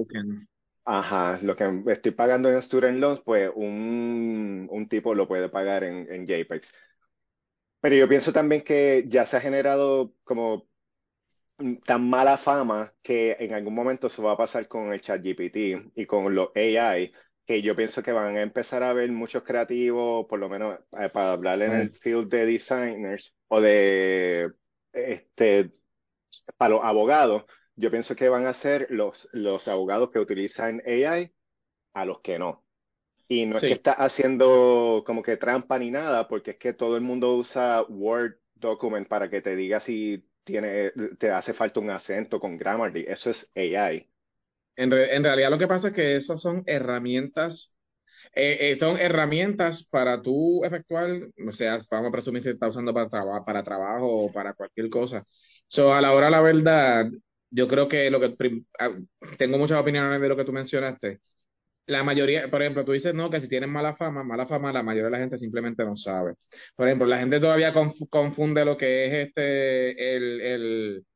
Ajá, 0.84 1.38
lo 1.42 1.56
que 1.56 1.82
estoy 1.88 2.12
pagando 2.12 2.50
en 2.50 2.60
student 2.62 2.98
loans, 2.98 3.20
pues 3.24 3.50
un, 3.54 4.66
un 4.70 4.88
tipo 4.88 5.14
lo 5.14 5.28
puede 5.28 5.48
pagar 5.48 5.84
en, 5.84 6.10
en 6.12 6.26
JPEGs. 6.26 6.72
Pero 7.80 7.96
yo 7.96 8.08
pienso 8.08 8.32
también 8.32 8.62
que 8.62 9.04
ya 9.08 9.26
se 9.26 9.36
ha 9.36 9.40
generado 9.40 10.14
como 10.24 10.68
tan 11.86 12.08
mala 12.08 12.36
fama 12.36 12.94
que 13.02 13.36
en 13.40 13.52
algún 13.54 13.74
momento 13.74 14.08
se 14.08 14.22
va 14.22 14.32
a 14.32 14.36
pasar 14.36 14.66
con 14.68 14.92
el 14.92 15.00
ChatGPT 15.00 15.92
y 15.94 16.06
con 16.06 16.34
los 16.34 16.50
AI, 16.54 17.12
que 17.50 17.62
yo 17.62 17.74
pienso 17.74 18.00
que 18.00 18.12
van 18.12 18.36
a 18.36 18.42
empezar 18.42 18.84
a 18.84 18.90
haber 18.90 19.10
muchos 19.10 19.42
creativos, 19.42 20.24
por 20.28 20.38
lo 20.38 20.48
menos 20.48 20.78
eh, 21.00 21.08
para 21.08 21.32
hablar 21.32 21.60
en 21.62 21.72
el 21.72 21.90
field 21.90 22.30
de 22.30 22.46
designers 22.46 23.34
o 23.48 23.60
de 23.60 24.52
este 24.92 25.72
para 26.56 26.76
los 26.76 26.84
abogados. 26.84 27.46
Yo 27.74 27.90
pienso 27.90 28.14
que 28.14 28.28
van 28.28 28.46
a 28.46 28.54
ser 28.54 28.86
los, 28.90 29.28
los 29.32 29.66
abogados 29.66 30.12
que 30.12 30.20
utilizan 30.20 30.80
AI 30.86 31.32
a 31.92 32.04
los 32.04 32.20
que 32.20 32.38
no. 32.38 32.64
Y 33.26 33.46
no 33.46 33.56
es 33.56 33.62
que 33.62 33.72
está 33.72 33.94
haciendo 33.94 35.02
como 35.04 35.20
que 35.20 35.36
trampa 35.36 35.76
ni 35.80 35.90
nada, 35.90 36.28
porque 36.28 36.52
es 36.52 36.56
que 36.56 36.72
todo 36.72 36.94
el 36.94 37.02
mundo 37.02 37.34
usa 37.34 37.82
Word 37.88 38.36
document 38.54 39.08
para 39.08 39.28
que 39.28 39.42
te 39.42 39.56
diga 39.56 39.80
si 39.80 40.24
tiene, 40.44 40.92
te 41.18 41.32
hace 41.32 41.52
falta 41.52 41.80
un 41.80 41.90
acento 41.90 42.38
con 42.38 42.56
Grammarly. 42.56 43.06
Eso 43.08 43.30
es 43.30 43.50
AI. 43.56 44.08
En, 44.76 44.90
re- 44.90 45.14
en 45.14 45.24
realidad 45.24 45.50
lo 45.50 45.58
que 45.58 45.68
pasa 45.68 45.88
es 45.88 45.94
que 45.94 46.16
esas 46.16 46.40
son 46.40 46.62
herramientas, 46.66 47.74
eh, 48.34 48.72
eh, 48.72 48.76
son 48.76 48.98
herramientas 48.98 49.84
para 49.90 50.22
tú 50.22 50.64
efectuar, 50.64 51.10
o 51.48 51.52
sea, 51.52 51.80
vamos 51.90 52.08
a 52.10 52.12
presumir 52.12 52.42
si 52.42 52.50
está 52.50 52.68
usando 52.68 52.94
para, 52.94 53.08
traba- 53.10 53.44
para 53.44 53.62
trabajo 53.64 54.06
o 54.26 54.32
para 54.32 54.54
cualquier 54.54 54.90
cosa. 54.90 55.24
So, 55.68 55.94
a 55.94 56.00
la 56.00 56.12
hora 56.14 56.30
la 56.30 56.40
verdad, 56.42 57.06
yo 57.50 57.68
creo 57.68 57.88
que 57.88 58.10
lo 58.10 58.20
que 58.20 58.34
ah, 58.80 58.90
tengo 59.38 59.58
muchas 59.58 59.80
opiniones 59.80 60.20
de 60.20 60.28
lo 60.28 60.36
que 60.36 60.44
tú 60.44 60.52
mencionaste. 60.52 61.20
La 61.86 62.04
mayoría, 62.04 62.48
por 62.50 62.62
ejemplo, 62.62 62.84
tú 62.84 62.92
dices, 62.92 63.14
no, 63.14 63.30
que 63.30 63.40
si 63.40 63.48
tienen 63.48 63.70
mala 63.70 63.96
fama, 63.96 64.22
mala 64.22 64.46
fama, 64.46 64.72
la 64.72 64.82
mayoría 64.84 65.06
de 65.06 65.10
la 65.10 65.18
gente 65.18 65.38
simplemente 65.38 65.84
no 65.84 65.96
sabe. 65.96 66.34
Por 66.76 66.86
ejemplo, 66.86 67.06
la 67.08 67.18
gente 67.18 67.40
todavía 67.40 67.72
confunde 68.10 68.64
lo 68.64 68.76
que 68.76 69.06
es 69.06 69.28
este, 69.28 70.16
el, 70.16 70.40
el, 70.40 71.06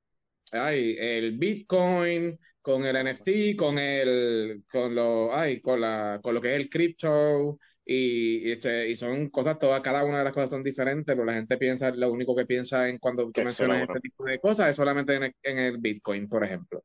ay, 0.52 0.96
el 0.99 1.38
Bitcoin 1.38 2.38
con 2.64 2.83
el 2.87 2.97
NFT, 2.97 3.56
con 3.59 3.78
el, 3.78 4.64
con 4.71 4.94
lo, 4.94 5.37
ay, 5.37 5.61
con 5.61 5.83
la, 5.83 6.18
con 6.23 6.35
lo 6.35 6.40
que 6.40 6.54
es 6.54 6.61
el 6.62 6.71
crypto, 6.71 7.59
y, 7.85 8.49
y, 8.49 8.52
este, 8.52 8.88
y 8.88 8.97
son 8.97 9.28
cosas 9.28 9.59
todas, 9.59 9.83
cada 9.83 10.02
una 10.02 10.18
de 10.18 10.25
las 10.25 10.33
cosas 10.33 10.49
son 10.49 10.62
diferentes, 10.62 11.14
pero 11.14 11.26
la 11.26 11.35
gente 11.35 11.59
piensa, 11.59 11.90
lo 11.90 12.11
único 12.11 12.35
que 12.35 12.47
piensa 12.47 12.88
en 12.88 12.97
cuando 12.99 13.30
tú 13.30 13.42
mencionas 13.42 13.83
este 13.83 14.00
tipo 14.00 14.25
de 14.25 14.40
cosas 14.40 14.71
es 14.71 14.76
solamente 14.76 15.14
en 15.14 15.25
el, 15.25 15.35
en 15.42 15.59
el 15.59 15.76
Bitcoin, 15.78 16.26
por 16.26 16.42
ejemplo. 16.42 16.83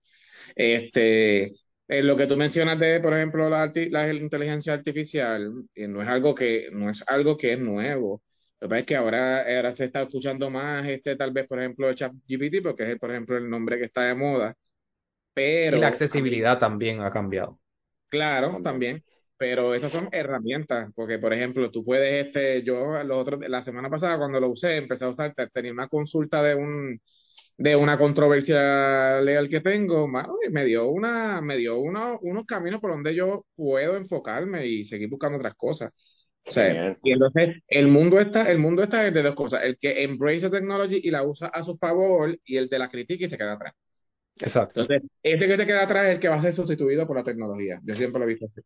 Este, 0.53 1.45
eh, 1.87 2.03
lo 2.03 2.17
que 2.17 2.27
tú 2.27 2.35
mencionas 2.35 2.77
de, 2.77 2.99
por 2.99 3.15
ejemplo, 3.15 3.49
la, 3.49 3.71
la 3.73 4.13
inteligencia 4.13 4.73
artificial, 4.73 5.63
eh, 5.75 5.87
no 5.87 6.01
es 6.01 6.09
algo 6.09 6.35
que, 6.35 6.67
no 6.73 6.89
es 6.89 7.03
algo 7.07 7.37
que 7.37 7.53
es 7.53 7.59
nuevo. 7.59 8.21
Lo 8.59 8.67
que 8.67 8.69
pasa 8.69 8.79
es 8.81 8.85
que 8.85 8.95
ahora, 8.97 9.39
ahora 9.43 9.73
se 9.75 9.85
está 9.85 10.01
escuchando 10.01 10.49
más, 10.49 10.85
este, 10.89 11.15
tal 11.15 11.31
vez, 11.31 11.47
por 11.47 11.59
ejemplo, 11.59 11.87
el 11.89 11.95
chat 11.95 12.11
GPT, 12.27 12.61
porque 12.61 12.91
es, 12.91 12.99
por 12.99 13.11
ejemplo, 13.11 13.37
el 13.37 13.49
nombre 13.49 13.77
que 13.77 13.85
está 13.85 14.03
de 14.03 14.15
moda. 14.15 14.55
Pero, 15.33 15.77
y 15.77 15.79
la 15.79 15.87
accesibilidad 15.87 16.57
también 16.59 17.01
ha 17.01 17.09
cambiado. 17.09 17.59
Claro, 18.09 18.59
también. 18.61 19.03
Pero 19.37 19.73
esas 19.73 19.91
son 19.91 20.09
herramientas, 20.11 20.89
porque 20.93 21.17
por 21.17 21.33
ejemplo, 21.33 21.71
tú 21.71 21.85
puedes, 21.85 22.25
este, 22.25 22.61
yo 22.61 23.01
los 23.03 23.17
otros, 23.17 23.39
la 23.47 23.61
semana 23.61 23.89
pasada 23.89 24.17
cuando 24.17 24.39
lo 24.39 24.49
usé, 24.49 24.75
empecé 24.75 25.05
a 25.05 25.09
usar, 25.09 25.33
tenía 25.53 25.71
una 25.71 25.87
consulta 25.87 26.43
de 26.43 26.55
un, 26.55 26.99
de 27.57 27.75
una 27.75 27.97
controversia 27.97 29.21
legal 29.21 29.47
que 29.47 29.61
tengo, 29.61 30.09
me 30.51 30.65
dio 30.65 30.89
una, 30.89 31.41
me 31.41 31.57
dio 31.57 31.77
uno, 31.79 32.19
unos 32.21 32.45
caminos 32.45 32.81
por 32.81 32.91
donde 32.91 33.15
yo 33.15 33.45
puedo 33.55 33.95
enfocarme 33.95 34.65
y 34.65 34.83
seguir 34.85 35.09
buscando 35.09 35.37
otras 35.37 35.55
cosas. 35.55 35.93
O 36.45 36.51
sea, 36.51 36.81
y 37.03 37.11
entonces 37.11 37.57
el 37.67 37.87
mundo 37.87 38.19
está, 38.19 38.49
el 38.51 38.57
mundo 38.59 38.83
está 38.83 39.09
de 39.09 39.23
dos 39.23 39.35
cosas, 39.35 39.63
el 39.63 39.77
que 39.77 40.03
embrace 40.03 40.41
la 40.41 40.51
technology 40.51 41.01
y 41.03 41.11
la 41.11 41.23
usa 41.23 41.47
a 41.49 41.63
su 41.63 41.77
favor 41.77 42.37
y 42.43 42.57
el 42.57 42.69
de 42.69 42.79
la 42.79 42.89
crítica 42.89 43.25
y 43.25 43.29
se 43.29 43.37
queda 43.37 43.53
atrás. 43.53 43.73
Exacto. 44.39 44.81
Entonces, 44.81 45.09
este 45.23 45.47
que 45.47 45.57
se 45.57 45.65
queda 45.65 45.83
atrás 45.83 46.05
es 46.05 46.15
el 46.15 46.19
que 46.19 46.29
va 46.29 46.35
a 46.35 46.41
ser 46.41 46.53
sustituido 46.53 47.05
por 47.05 47.17
la 47.17 47.23
tecnología. 47.23 47.79
Yo 47.83 47.95
siempre 47.95 48.19
lo 48.19 48.25
he 48.25 48.29
visto 48.29 48.45
así. 48.45 48.61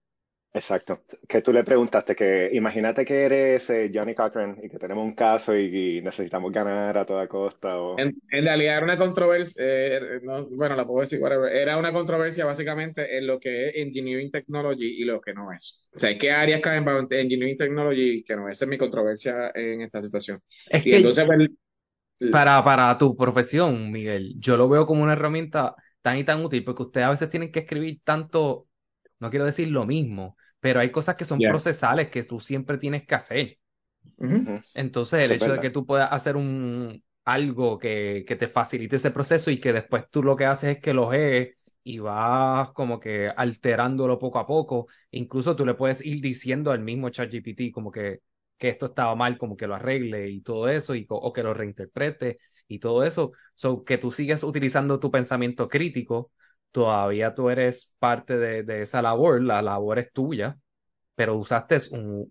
Exacto. 0.56 1.04
Que 1.28 1.42
tú 1.42 1.52
le 1.52 1.64
preguntaste 1.64 2.16
que 2.16 2.50
imagínate 2.54 3.04
que 3.04 3.24
eres 3.24 3.68
eh, 3.72 3.90
Johnny 3.92 4.14
Cochran 4.14 4.60
y 4.62 4.70
que 4.70 4.78
tenemos 4.78 5.04
un 5.04 5.16
caso 5.16 5.58
y, 5.58 6.00
necesitamos 6.02 6.52
ganar 6.52 6.96
a 6.96 7.06
toda 7.06 7.28
costa. 7.28 7.82
O... 7.82 7.98
En, 7.98 8.16
realidad 8.30 8.78
era 8.78 8.86
una 8.86 8.98
controversia, 8.98 9.56
eh, 9.58 10.20
bueno, 10.52 10.76
la 10.76 10.86
puedo 10.86 11.02
decir, 11.02 11.20
whatever, 11.20 11.52
era 11.52 11.78
una 11.78 11.92
controversia 11.92 12.46
básicamente 12.46 13.18
en 13.18 13.26
lo 13.26 13.40
que 13.40 13.70
es 13.70 13.76
Engineering 13.78 14.30
Technology 14.30 15.02
y 15.02 15.06
lo 15.06 15.20
que 15.20 15.34
no 15.34 15.52
es. 15.52 15.90
O 15.96 16.00
sea, 16.00 16.16
¿qué 16.20 16.32
áreas 16.32 16.62
caen 16.62 16.86
bajo 16.86 17.00
Engineering 17.10 17.58
Technology 17.58 18.24
que 18.24 18.36
no? 18.36 18.48
Esa 18.48 18.66
es 18.66 18.70
mi 18.70 18.78
controversia 18.78 19.52
en 19.56 19.82
esta 19.82 20.04
situación. 20.04 20.40
Es 20.70 20.84
que 20.84 20.98
entonces, 20.98 21.26
pues, 21.26 21.50
para, 22.32 22.64
para 22.64 22.98
tu 22.98 23.16
profesión, 23.16 23.92
Miguel, 23.92 24.36
yo 24.38 24.58
lo 24.58 24.70
veo 24.70 24.86
como 24.86 25.04
una 25.04 25.14
herramienta 25.14 25.76
tan 26.02 26.18
y 26.18 26.24
tan 26.24 26.44
útil 26.44 26.64
porque 26.64 26.84
ustedes 26.84 27.08
a 27.08 27.12
veces 27.12 27.30
tienen 27.30 27.52
que 27.52 27.60
escribir 27.60 28.02
tanto, 28.04 28.68
no 29.20 29.30
quiero 29.30 29.46
decir 29.46 29.70
lo 29.70 29.86
mismo, 29.86 30.38
pero 30.60 30.80
hay 30.80 30.92
cosas 30.92 31.16
que 31.16 31.26
son 31.26 31.40
procesales 31.40 32.10
que 32.10 32.24
tú 32.24 32.40
siempre 32.40 32.78
tienes 32.78 33.06
que 33.06 33.16
hacer. 33.16 33.58
Entonces, 34.74 35.30
el 35.30 35.36
hecho 35.36 35.54
de 35.54 35.60
que 35.60 35.70
tú 35.70 35.86
puedas 35.86 36.12
hacer 36.12 36.36
un 36.36 37.02
algo 37.26 37.80
que, 37.80 38.26
que, 38.28 38.36
te 38.36 38.48
facilite 38.48 38.98
ese 38.98 39.12
proceso 39.12 39.50
y 39.50 39.60
que 39.60 39.72
después 39.72 40.06
tú 40.10 40.24
lo 40.24 40.36
que 40.36 40.46
haces 40.46 40.76
es 40.76 40.82
que 40.82 40.94
lo 40.94 41.12
lees 41.12 41.56
y 41.84 42.00
vas 42.00 42.72
como 42.72 43.00
que 43.00 43.30
alterándolo 43.30 44.20
poco 44.20 44.40
a 44.40 44.48
poco. 44.48 44.88
Incluso 45.12 45.56
tú 45.56 45.66
le 45.66 45.74
puedes 45.74 46.06
ir 46.06 46.22
diciendo 46.22 46.72
al 46.72 46.80
mismo 46.80 47.10
ChatGPT 47.10 47.72
como 47.74 47.92
que, 47.92 48.20
que 48.64 48.70
esto 48.70 48.86
estaba 48.88 49.14
mal, 49.16 49.38
como 49.38 49.58
que 49.58 49.68
lo 49.68 49.76
arregle 49.76 50.30
y 50.30 50.42
todo 50.42 50.70
eso, 50.70 50.96
y, 50.96 51.06
o 51.10 51.34
que 51.34 51.44
lo 51.44 51.54
reinterprete 51.54 52.38
y 52.68 52.80
todo 52.80 53.04
eso. 53.04 53.34
So, 53.56 53.84
que 53.84 53.98
tú 53.98 54.12
sigues 54.12 54.44
utilizando 54.44 55.00
tu 55.00 55.12
pensamiento 55.12 55.68
crítico 55.68 56.32
todavía 56.74 57.34
tú 57.34 57.50
eres 57.50 57.96
parte 58.00 58.38
de, 58.38 58.82
esa 58.82 59.02
labor, 59.02 59.42
la 59.42 59.62
labor 59.62 60.00
es 60.00 60.12
tuya, 60.12 60.58
pero 61.16 61.38
usaste 61.38 61.78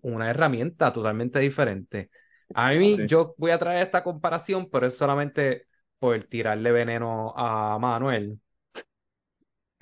una 0.01 0.29
herramienta 0.29 0.91
totalmente 0.91 1.39
diferente. 1.39 2.09
A 2.53 2.71
mí, 2.73 3.07
yo 3.07 3.33
voy 3.37 3.51
a 3.51 3.57
traer 3.57 3.81
esta 3.81 4.03
comparación, 4.03 4.69
pero 4.69 4.85
es 4.85 4.97
solamente 4.97 5.67
por 5.97 6.21
tirarle 6.25 6.71
veneno 6.71 7.33
a 7.35 7.79
Manuel. 7.79 8.39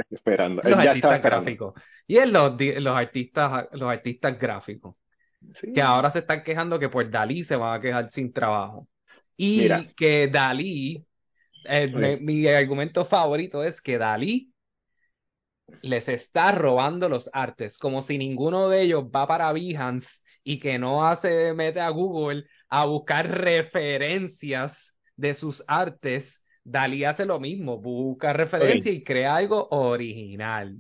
Esperando. 0.10 0.62
Los 0.64 0.80
artistas 0.80 1.22
gráficos. 1.24 1.74
Y 2.06 2.18
es 2.18 2.30
los, 2.30 2.56
los, 2.60 2.96
artistas, 2.96 3.68
los 3.72 3.90
artistas 3.90 4.38
gráficos. 4.38 4.96
Que 5.74 5.82
ahora 5.82 6.10
se 6.10 6.20
están 6.20 6.44
quejando 6.44 6.80
que 6.80 6.90
por 6.90 7.10
Dalí 7.10 7.44
se 7.44 7.56
van 7.56 7.78
a 7.78 7.82
quejar 7.82 8.10
sin 8.12 8.32
trabajo. 8.32 8.88
Y 9.38 9.70
que 9.96 10.28
Dalí, 10.28 11.06
mi 12.22 12.48
argumento 12.48 13.06
favorito 13.06 13.64
es 13.64 13.82
que 13.82 13.98
Dalí 13.98 14.52
les 15.82 16.10
está 16.10 16.52
robando 16.52 17.08
los 17.08 17.30
artes, 17.34 17.78
como 17.78 18.02
si 18.02 18.18
ninguno 18.18 18.70
de 18.70 18.82
ellos 18.82 19.06
va 19.06 19.28
para 19.28 19.52
Behance 19.54 20.22
y 20.44 20.60
que 20.60 20.78
no 20.78 21.08
hace, 21.08 21.54
mete 21.54 21.80
a 21.80 21.90
Google 21.90 22.46
a 22.68 22.86
buscar 22.86 23.30
referencias 23.30 24.98
de 25.16 25.34
sus 25.34 25.64
artes. 25.68 26.44
Dalí 26.64 27.06
hace 27.06 27.26
lo 27.26 27.40
mismo, 27.40 27.80
busca 27.80 28.34
referencias 28.34 28.96
y 28.96 29.04
crea 29.04 29.36
algo 29.36 29.68
original. 29.72 30.78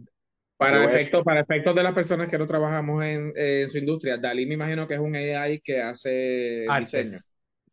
Para 0.61 0.85
efectos, 0.85 1.23
para 1.23 1.39
efectos 1.39 1.73
de 1.73 1.81
las 1.81 1.93
personas 1.93 2.29
que 2.29 2.37
no 2.37 2.45
trabajamos 2.45 3.03
en, 3.03 3.67
su 3.67 3.79
industria, 3.79 4.17
Dalí 4.17 4.45
me 4.45 4.53
imagino 4.53 4.87
que 4.87 4.93
es 4.93 4.99
un 4.99 5.15
AI 5.15 5.59
que 5.59 5.81
hace 5.81 6.67
diseño. 6.79 7.17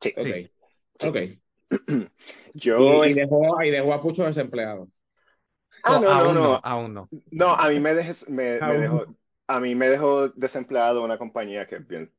Sí. 0.01 0.51
Ok. 1.05 1.17
Yo... 2.55 3.05
Y, 3.05 3.13
dejó, 3.13 3.63
y 3.63 3.71
dejó 3.71 3.93
a 3.93 4.01
Pucho 4.01 4.25
desempleado. 4.25 4.89
Ah, 5.83 6.01
no, 6.03 6.25
no, 6.25 6.33
no, 6.33 6.61
Aún 6.65 6.95
no. 6.95 7.09
No, 7.31 7.51
a 7.51 7.69
mí 7.69 7.79
me, 7.79 7.93
me, 8.29 8.43
dejó, 8.43 9.05
a 9.47 9.61
mí 9.61 9.75
me 9.75 9.91
dejó 9.91 10.31
desempleado 10.31 11.05
una 11.05 11.19
compañía 11.19 11.67
que 11.67 11.77
es 11.77 11.87
bien 11.87 12.11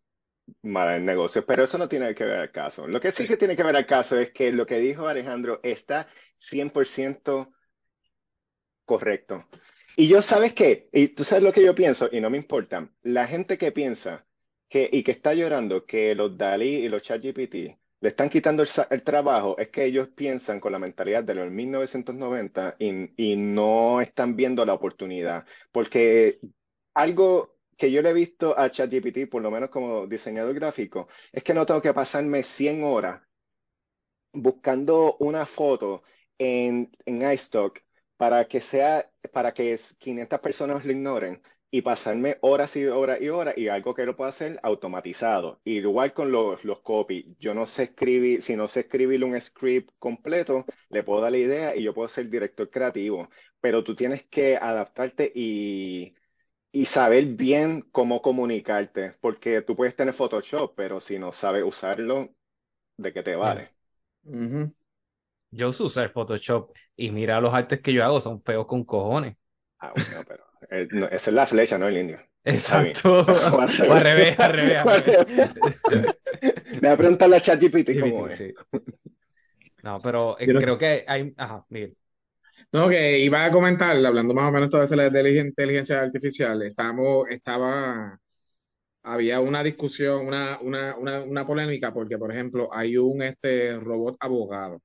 mala 0.61 0.97
en 0.97 1.05
negocio, 1.05 1.43
pero 1.47 1.63
eso 1.63 1.79
no 1.79 1.89
tiene 1.89 2.13
que 2.13 2.25
ver 2.25 2.37
al 2.37 2.51
caso. 2.51 2.87
Lo 2.87 3.01
que 3.01 3.11
sí 3.11 3.27
que 3.27 3.37
tiene 3.37 3.55
que 3.55 3.63
ver 3.63 3.75
al 3.75 3.87
caso 3.87 4.19
es 4.19 4.31
que 4.31 4.51
lo 4.51 4.67
que 4.67 4.77
dijo 4.77 5.07
Alejandro 5.07 5.59
está 5.63 6.07
100% 6.37 7.51
correcto. 8.85 9.45
Y 9.99 10.07
yo, 10.07 10.21
¿sabes 10.21 10.53
qué? 10.53 10.87
Y 10.93 11.09
tú 11.09 11.25
sabes 11.25 11.43
lo 11.43 11.51
que 11.51 11.61
yo 11.61 11.75
pienso, 11.75 12.07
y 12.09 12.21
no 12.21 12.29
me 12.29 12.37
importa. 12.37 12.89
La 13.01 13.27
gente 13.27 13.57
que 13.57 13.73
piensa 13.73 14.25
que, 14.69 14.89
y 14.89 15.03
que 15.03 15.11
está 15.11 15.33
llorando 15.33 15.85
que 15.85 16.15
los 16.15 16.37
DALI 16.37 16.85
y 16.85 16.87
los 16.87 17.01
ChatGPT 17.01 17.53
le 17.99 18.07
están 18.07 18.29
quitando 18.29 18.63
el, 18.63 19.03
trabajo 19.03 19.57
es 19.57 19.67
que 19.67 19.83
ellos 19.83 20.07
piensan 20.15 20.61
con 20.61 20.71
la 20.71 20.79
mentalidad 20.79 21.25
de 21.25 21.35
los 21.35 21.51
1990 21.51 22.77
y, 22.79 23.31
y 23.31 23.35
no 23.35 23.99
están 23.99 24.37
viendo 24.37 24.65
la 24.65 24.73
oportunidad. 24.73 25.45
Porque 25.69 26.39
algo 26.93 27.57
que 27.75 27.91
yo 27.91 28.01
le 28.01 28.11
he 28.11 28.13
visto 28.13 28.57
a 28.57 28.71
ChatGPT, 28.71 29.29
por 29.29 29.41
lo 29.41 29.51
menos 29.51 29.69
como 29.69 30.07
diseñador 30.07 30.53
gráfico, 30.55 31.09
es 31.33 31.43
que 31.43 31.53
no 31.53 31.65
tengo 31.65 31.81
que 31.81 31.93
pasarme 31.93 32.43
100 32.43 32.85
horas 32.85 33.21
buscando 34.31 35.17
una 35.19 35.45
foto 35.45 36.03
en, 36.37 36.89
en 37.05 37.31
iStock 37.33 37.81
para 38.19 38.47
que 38.49 38.61
sea, 38.61 39.11
para 39.33 39.55
que 39.55 39.79
500 39.99 40.41
personas 40.41 40.85
lo 40.85 40.93
ignoren 40.93 41.41
y 41.71 41.81
pasarme 41.83 42.37
horas 42.41 42.75
y 42.77 42.85
horas 42.87 43.21
y 43.21 43.29
horas 43.29 43.57
y 43.57 43.69
algo 43.69 43.95
que 43.95 44.05
lo 44.05 44.17
pueda 44.17 44.31
hacer 44.31 44.59
automatizado. 44.63 45.61
Igual 45.65 46.13
con 46.13 46.31
los, 46.31 46.63
los 46.65 46.81
copy. 46.81 47.35
Yo 47.39 47.55
no 47.55 47.67
sé 47.67 47.83
escribir, 47.85 48.43
si 48.43 48.57
no 48.57 48.67
sé 48.69 48.81
escribir 48.81 49.23
un 49.25 49.39
script 49.41 49.91
completo, 49.99 50.67
le 50.89 51.03
puedo 51.03 51.21
dar 51.21 51.31
la 51.33 51.39
idea 51.39 51.75
y 51.77 51.83
yo 51.83 51.95
puedo 51.95 52.09
ser 52.09 52.29
director 52.29 52.69
creativo. 52.71 53.29
Pero 53.61 53.83
tú 53.85 53.95
tienes 53.95 54.23
que 54.25 54.57
adaptarte 54.57 55.31
y, 55.35 56.15
y 56.71 56.85
saber 56.87 57.25
bien 57.27 57.83
cómo 57.91 58.21
comunicarte. 58.23 59.13
Porque 59.21 59.61
tú 59.63 59.75
puedes 59.75 59.95
tener 59.95 60.13
Photoshop, 60.15 60.73
pero 60.75 61.01
si 61.01 61.19
no 61.19 61.31
sabes 61.33 61.63
usarlo, 61.65 62.35
¿de 62.97 63.13
qué 63.13 63.23
te 63.23 63.35
vale? 63.37 63.71
Yo 65.51 65.69
uso 65.69 65.85
usar 65.85 66.11
Photoshop 66.11 66.71
y 66.95 67.11
mira 67.11 67.41
los 67.41 67.53
artes 67.53 67.81
que 67.81 67.93
yo 67.93 68.03
hago, 68.03 68.21
son 68.21 68.41
feos 68.43 68.65
con 68.65 68.83
cojones. 68.83 69.35
Ah, 69.79 69.93
bueno, 69.95 70.23
pero 70.27 70.43
eh, 70.69 70.87
esa 71.11 71.29
es 71.31 71.33
la 71.33 71.45
flecha, 71.45 71.77
no 71.77 71.87
el 71.87 71.97
indio. 71.97 72.19
Exacto. 72.43 73.19
o 73.21 73.61
al 73.61 74.01
revés, 74.01 74.39
al 74.39 74.53
revés. 74.53 74.83
Le 76.41 76.79
voy 76.79 76.89
a 76.89 76.97
preguntarle 76.97 77.35
a 77.37 77.41
ChatGPT 77.41 77.99
cómo 77.99 78.27
es. 78.27 78.53
No, 79.83 79.99
pero 80.01 80.39
eh, 80.39 80.47
creo 80.47 80.77
que 80.77 81.05
hay. 81.07 81.33
Ajá, 81.37 81.65
Miguel. 81.69 81.95
No, 82.71 82.87
que 82.87 83.19
iba 83.19 83.45
a 83.45 83.51
comentar, 83.51 83.97
hablando 84.05 84.33
más 84.33 84.49
o 84.49 84.51
menos 84.51 84.69
todo 84.69 84.83
eso 84.83 84.95
de 84.95 85.23
la 85.23 85.29
inteligencia 85.29 86.01
artificial, 86.01 86.61
estamos, 86.61 87.27
estaba, 87.29 88.19
había 89.03 89.39
una 89.39 89.63
discusión, 89.63 90.27
una, 90.27 90.59
una, 90.61 90.95
una, 90.95 91.23
una 91.23 91.47
polémica, 91.47 91.91
porque, 91.91 92.17
por 92.19 92.31
ejemplo, 92.31 92.69
hay 92.71 92.97
un 92.97 93.23
este 93.23 93.79
robot 93.79 94.17
abogado. 94.19 94.81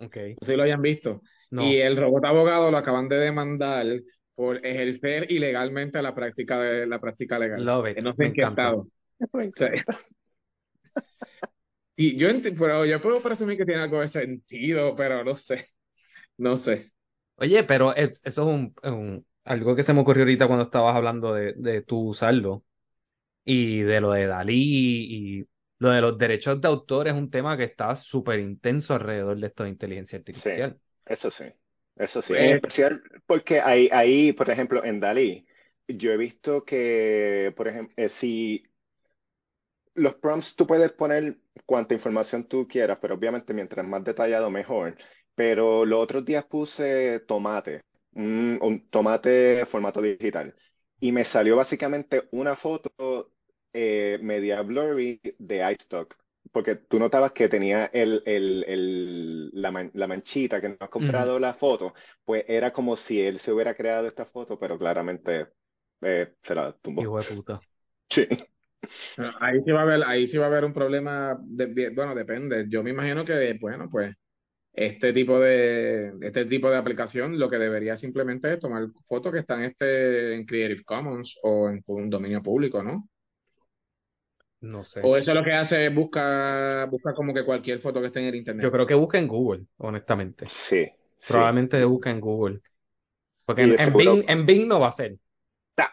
Okay. 0.00 0.36
Si 0.40 0.56
lo 0.56 0.62
hayan 0.62 0.80
visto. 0.80 1.22
Y 1.50 1.76
el 1.76 1.96
robot 1.96 2.24
abogado 2.24 2.70
lo 2.70 2.76
acaban 2.76 3.08
de 3.08 3.16
demandar 3.16 3.86
por 4.34 4.64
ejercer 4.64 5.30
ilegalmente 5.30 6.00
la 6.00 6.14
práctica 6.14 6.60
de 6.60 6.86
la 6.86 7.00
práctica 7.00 7.38
legal. 7.38 7.64
Love 7.64 7.90
it. 7.90 8.02
No 8.02 8.14
sé 8.14 8.26
en 8.26 8.32
qué 8.32 8.42
estado. 8.42 8.86
y 11.96 12.16
yo, 12.16 12.28
pero 12.58 12.86
yo 12.86 13.02
puedo 13.02 13.20
presumir 13.20 13.58
que 13.58 13.66
tiene 13.66 13.82
algo 13.82 14.00
de 14.00 14.08
sentido, 14.08 14.94
pero 14.96 15.22
no 15.24 15.36
sé. 15.36 15.66
No 16.38 16.56
sé. 16.56 16.92
Oye, 17.36 17.64
pero 17.64 17.94
eso 17.94 18.22
es 18.24 18.38
un, 18.38 18.74
algo 19.44 19.76
que 19.76 19.82
se 19.82 19.92
me 19.92 20.00
ocurrió 20.00 20.22
ahorita 20.22 20.46
cuando 20.46 20.64
estabas 20.64 20.96
hablando 20.96 21.34
de, 21.34 21.52
de 21.54 21.82
tú 21.82 22.08
usarlo 22.08 22.64
y 23.44 23.80
de 23.80 24.00
lo 24.00 24.12
de 24.12 24.26
Dalí 24.26 25.40
y 25.40 25.46
lo 25.80 25.90
de 25.90 26.00
los 26.02 26.18
derechos 26.18 26.60
de 26.60 26.68
autor 26.68 27.08
es 27.08 27.14
un 27.14 27.30
tema 27.30 27.56
que 27.56 27.64
está 27.64 27.96
súper 27.96 28.38
intenso 28.38 28.94
alrededor 28.94 29.38
de 29.40 29.46
esto 29.46 29.64
de 29.64 29.70
inteligencia 29.70 30.18
artificial. 30.18 30.78
Sí, 30.78 31.12
eso 31.12 31.30
sí, 31.30 31.44
eso 31.96 32.20
sí. 32.20 32.34
En 32.34 32.60
pues 32.60 32.78
especial 32.78 33.02
porque 33.26 33.60
ahí, 33.60 33.88
ahí, 33.90 34.32
por 34.34 34.50
ejemplo, 34.50 34.84
en 34.84 35.00
Dalí, 35.00 35.46
yo 35.88 36.12
he 36.12 36.18
visto 36.18 36.66
que, 36.66 37.54
por 37.56 37.66
ejemplo, 37.66 37.94
eh, 37.96 38.10
si 38.10 38.62
los 39.94 40.14
prompts 40.16 40.54
tú 40.54 40.66
puedes 40.66 40.92
poner 40.92 41.38
cuanta 41.64 41.94
información 41.94 42.44
tú 42.44 42.68
quieras, 42.68 42.98
pero 43.00 43.14
obviamente 43.14 43.54
mientras 43.54 43.86
más 43.86 44.04
detallado 44.04 44.50
mejor. 44.50 44.98
Pero 45.34 45.86
los 45.86 45.98
otros 45.98 46.26
días 46.26 46.44
puse 46.44 47.20
tomate, 47.20 47.80
un, 48.12 48.86
tomate 48.90 49.64
formato 49.64 50.02
digital, 50.02 50.54
y 51.00 51.12
me 51.12 51.24
salió 51.24 51.56
básicamente 51.56 52.28
una 52.32 52.54
foto 52.54 53.32
eh, 53.72 54.18
media 54.22 54.62
blurry 54.62 55.20
de 55.38 55.72
iStock, 55.72 56.16
porque 56.52 56.76
tú 56.76 56.98
notabas 56.98 57.32
que 57.32 57.48
tenía 57.48 57.86
el, 57.86 58.22
el, 58.26 59.50
la, 59.52 60.06
manchita 60.06 60.60
que 60.60 60.70
no 60.70 60.76
has 60.80 60.88
comprado 60.88 61.38
la 61.38 61.54
foto, 61.54 61.94
pues 62.24 62.44
era 62.48 62.72
como 62.72 62.96
si 62.96 63.20
él 63.20 63.38
se 63.38 63.52
hubiera 63.52 63.74
creado 63.74 64.06
esta 64.06 64.24
foto, 64.24 64.58
pero 64.58 64.78
claramente 64.78 65.48
eh, 66.00 66.34
se 66.42 66.54
la 66.54 66.72
tumbó. 66.72 67.02
Hijo 67.02 67.18
de 67.18 67.24
puta. 67.24 67.60
Sí. 68.12 68.26
Ahí 69.40 69.62
sí 69.62 69.70
va 69.70 69.80
a 69.80 69.82
haber, 69.82 70.02
ahí 70.04 70.26
sí 70.26 70.36
va 70.36 70.46
a 70.46 70.48
haber 70.48 70.64
un 70.64 70.72
problema, 70.72 71.38
de, 71.40 71.90
bueno, 71.90 72.12
depende. 72.14 72.66
Yo 72.68 72.82
me 72.82 72.90
imagino 72.90 73.24
que, 73.24 73.56
bueno, 73.60 73.88
pues 73.88 74.16
este 74.72 75.12
tipo 75.12 75.38
de, 75.38 76.12
este 76.22 76.44
tipo 76.46 76.70
de 76.70 76.76
aplicación 76.76 77.38
lo 77.38 77.50
que 77.50 77.58
debería 77.58 77.96
simplemente 77.96 78.52
es 78.52 78.58
tomar 78.58 78.88
fotos 79.06 79.32
que 79.32 79.40
están 79.40 79.62
este, 79.62 80.34
en 80.34 80.44
Creative 80.44 80.82
Commons 80.84 81.38
o 81.42 81.68
en 81.68 81.82
un 81.86 82.10
dominio 82.10 82.42
público, 82.42 82.82
¿no? 82.82 83.08
No 84.60 84.84
sé. 84.84 85.00
O 85.02 85.16
eso 85.16 85.32
lo 85.32 85.42
que 85.42 85.52
hace 85.52 85.86
es 85.86 85.94
busca, 85.94 86.86
busca 86.90 87.14
como 87.14 87.32
que 87.32 87.44
cualquier 87.44 87.80
foto 87.80 88.00
que 88.00 88.08
esté 88.08 88.20
en 88.20 88.26
el 88.26 88.34
internet. 88.34 88.64
Yo 88.64 88.70
creo 88.70 88.86
que 88.86 88.94
busca 88.94 89.18
en 89.18 89.26
Google, 89.26 89.64
honestamente. 89.78 90.46
Sí. 90.46 90.90
Probablemente 91.26 91.82
busca 91.84 92.10
en 92.10 92.20
Google. 92.20 92.60
Porque 93.44 93.62
en, 93.62 93.92
Bing, 93.94 94.24
en 94.28 94.46
Bing 94.46 94.68
no 94.68 94.80
va 94.80 94.88
a 94.88 94.92
ser. 94.92 95.16
Ah. 95.76 95.90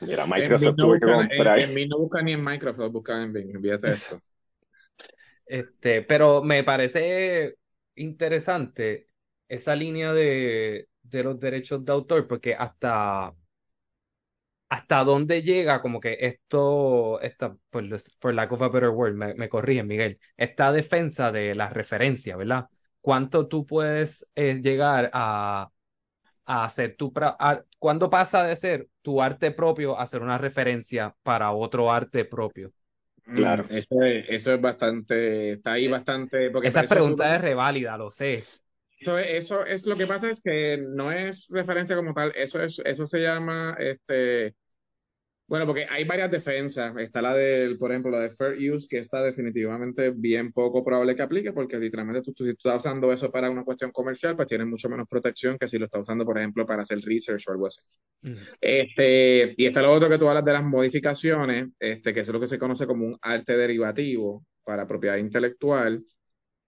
Mira, 0.00 0.26
Microsoft 0.26 0.76
tuvo 0.76 0.94
que 0.94 1.00
comprar. 1.00 1.58
En, 1.58 1.74
Bing 1.74 1.88
no 1.88 1.98
busca 1.98 2.22
ni 2.22 2.32
en 2.32 2.44
Microsoft, 2.44 2.92
busca 2.92 3.22
en 3.22 3.32
Bing. 3.32 3.56
Olvídate 3.56 3.88
eso. 3.88 4.20
Este, 5.46 6.00
pero 6.00 6.42
me 6.42 6.64
parece 6.64 7.56
interesante 7.96 9.08
esa 9.46 9.76
línea 9.76 10.14
de, 10.14 10.88
de 11.02 11.22
los 11.22 11.38
derechos 11.38 11.84
de 11.84 11.92
autor, 11.92 12.26
porque 12.26 12.54
hasta, 12.54 13.34
hasta 14.68 15.04
dónde 15.04 15.42
llega 15.42 15.80
como 15.82 16.00
que 16.00 16.16
esto, 16.20 17.20
esta, 17.20 17.56
por, 17.70 17.84
por 18.20 18.34
lack 18.34 18.52
of 18.52 18.62
a 18.62 18.68
better 18.68 18.90
word, 18.90 19.14
me, 19.14 19.34
me 19.34 19.48
corrigen, 19.48 19.86
Miguel, 19.86 20.18
esta 20.36 20.72
defensa 20.72 21.30
de 21.32 21.54
la 21.54 21.68
referencia, 21.70 22.36
¿verdad? 22.36 22.66
¿Cuánto 23.00 23.46
tú 23.48 23.66
puedes 23.66 24.26
eh, 24.34 24.60
llegar 24.62 25.10
a, 25.12 25.70
a 26.46 26.64
hacer 26.64 26.96
tu... 26.96 27.12
¿Cuándo 27.78 28.10
pasa 28.10 28.42
de 28.44 28.56
ser 28.56 28.88
tu 29.02 29.22
arte 29.22 29.50
propio 29.52 29.98
a 29.98 30.06
ser 30.06 30.22
una 30.22 30.38
referencia 30.38 31.14
para 31.22 31.52
otro 31.52 31.92
arte 31.92 32.24
propio? 32.24 32.72
Claro. 33.32 33.64
Mm, 33.64 33.76
eso 33.76 34.02
es, 34.02 34.26
eso 34.28 34.54
es 34.54 34.60
bastante, 34.60 35.52
está 35.54 35.72
ahí 35.72 35.88
bastante. 35.88 36.50
Porque 36.50 36.68
Esa 36.68 36.88
pregunta 36.88 37.34
es 37.36 37.40
reválida, 37.42 37.96
lo 37.96 38.10
sé. 38.10 38.50
Eso, 38.98 39.18
eso 39.18 39.64
es 39.66 39.86
lo 39.86 39.96
que 39.96 40.06
pasa 40.06 40.30
es 40.30 40.40
que 40.40 40.78
no 40.78 41.12
es 41.12 41.48
referencia 41.50 41.96
como 41.96 42.14
tal, 42.14 42.32
eso 42.34 42.62
es, 42.62 42.80
eso 42.84 43.06
se 43.06 43.20
llama 43.20 43.76
este 43.78 44.54
bueno, 45.46 45.66
porque 45.66 45.86
hay 45.90 46.04
varias 46.04 46.30
defensas. 46.30 46.96
Está 46.96 47.20
la 47.20 47.34
del, 47.34 47.76
por 47.76 47.90
ejemplo, 47.90 48.10
la 48.10 48.20
de 48.20 48.30
Fair 48.30 48.54
Use, 48.72 48.86
que 48.88 48.98
está 48.98 49.22
definitivamente 49.22 50.10
bien 50.10 50.52
poco 50.52 50.82
probable 50.82 51.14
que 51.14 51.22
aplique, 51.22 51.52
porque 51.52 51.78
literalmente 51.78 52.22
tú, 52.22 52.44
si 52.44 52.54
tú 52.54 52.68
estás 52.68 52.78
usando 52.78 53.12
eso 53.12 53.30
para 53.30 53.50
una 53.50 53.62
cuestión 53.62 53.90
comercial, 53.92 54.34
pues 54.36 54.48
tienes 54.48 54.66
mucho 54.66 54.88
menos 54.88 55.06
protección 55.06 55.58
que 55.58 55.68
si 55.68 55.78
lo 55.78 55.84
estás 55.84 56.00
usando, 56.00 56.24
por 56.24 56.38
ejemplo, 56.38 56.64
para 56.64 56.82
hacer 56.82 56.98
research 57.00 57.46
o 57.48 57.52
algo 57.52 57.66
así. 57.66 57.80
este, 58.58 59.54
y 59.58 59.66
está 59.66 59.82
lo 59.82 59.92
otro 59.92 60.08
que 60.08 60.18
tú 60.18 60.28
hablas 60.28 60.44
de 60.46 60.52
las 60.54 60.64
modificaciones, 60.64 61.68
este, 61.78 62.14
que 62.14 62.20
eso 62.20 62.30
es 62.30 62.34
lo 62.34 62.40
que 62.40 62.48
se 62.48 62.58
conoce 62.58 62.86
como 62.86 63.04
un 63.06 63.18
arte 63.20 63.54
derivativo 63.56 64.46
para 64.64 64.86
propiedad 64.86 65.18
intelectual. 65.18 66.02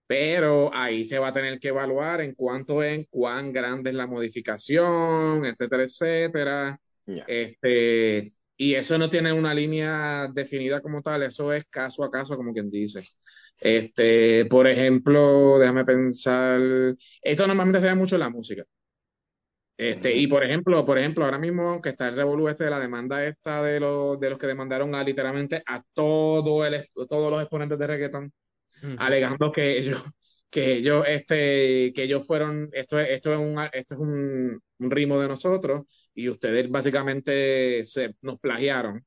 Pero 0.07 0.73
ahí 0.75 1.05
se 1.05 1.19
va 1.19 1.29
a 1.29 1.33
tener 1.33 1.59
que 1.59 1.69
evaluar 1.69 2.21
en 2.21 2.35
cuánto 2.35 2.83
en 2.83 3.05
cuán 3.05 3.53
grande 3.53 3.91
es 3.91 3.97
la 3.97 4.07
modificación, 4.07 5.45
etcétera, 5.47 5.83
etcétera. 5.85 6.81
Este, 7.27 8.33
y 8.57 8.75
eso 8.75 8.99
no 8.99 9.11
tiene 9.11 9.33
una 9.33 9.55
línea 9.55 10.29
definida 10.33 10.81
como 10.81 11.03
tal, 11.03 11.23
eso 11.25 11.53
es 11.53 11.65
caso 11.67 12.05
a 12.05 12.11
caso, 12.11 12.37
como 12.37 12.53
quien 12.53 12.71
dice. 12.71 13.03
Este, 13.59 14.47
por 14.47 14.67
ejemplo, 14.69 15.59
déjame 15.59 15.85
pensar, 15.85 16.61
esto 17.23 17.47
normalmente 17.47 17.81
se 17.81 17.87
ve 17.89 17.95
mucho 17.95 18.17
en 18.17 18.21
la 18.21 18.31
música. 18.31 18.65
Este, 19.79 20.15
y 20.17 20.27
por 20.27 20.43
ejemplo, 20.43 20.87
por 20.87 20.99
ejemplo, 20.99 21.25
ahora 21.25 21.39
mismo 21.39 21.83
que 21.83 21.91
está 21.91 22.09
el 22.09 22.17
revolú 22.17 22.49
este 22.49 22.65
de 22.65 22.71
la 22.71 22.81
demanda 22.81 23.25
esta 23.27 23.63
de 23.63 23.79
los, 23.79 24.19
de 24.19 24.31
los 24.31 24.39
que 24.39 24.47
demandaron 24.47 24.95
a 24.95 25.05
literalmente 25.05 25.63
a 25.67 25.83
todo 25.93 26.65
el, 26.65 26.89
todos 27.09 27.31
los 27.31 27.43
exponentes 27.43 27.79
de 27.79 27.87
reggaeton, 27.87 28.33
alegando 28.99 29.53
que 29.53 29.79
ellos, 29.79 30.03
que 30.51 30.75
ellos, 30.75 31.05
este, 31.07 31.93
que 31.95 32.03
ellos 32.05 32.27
fueron, 32.27 32.69
esto 32.73 32.99
es, 32.99 33.11
esto 33.11 33.33
es 33.33 33.39
un, 33.39 33.59
esto 33.73 33.95
es 33.95 34.01
un, 34.01 34.61
un 34.79 34.91
ritmo 34.91 35.19
de 35.21 35.29
nosotros, 35.29 35.85
y 36.15 36.29
ustedes 36.29 36.71
básicamente 36.71 37.85
se, 37.85 38.15
nos 38.23 38.39
plagiaron. 38.41 39.05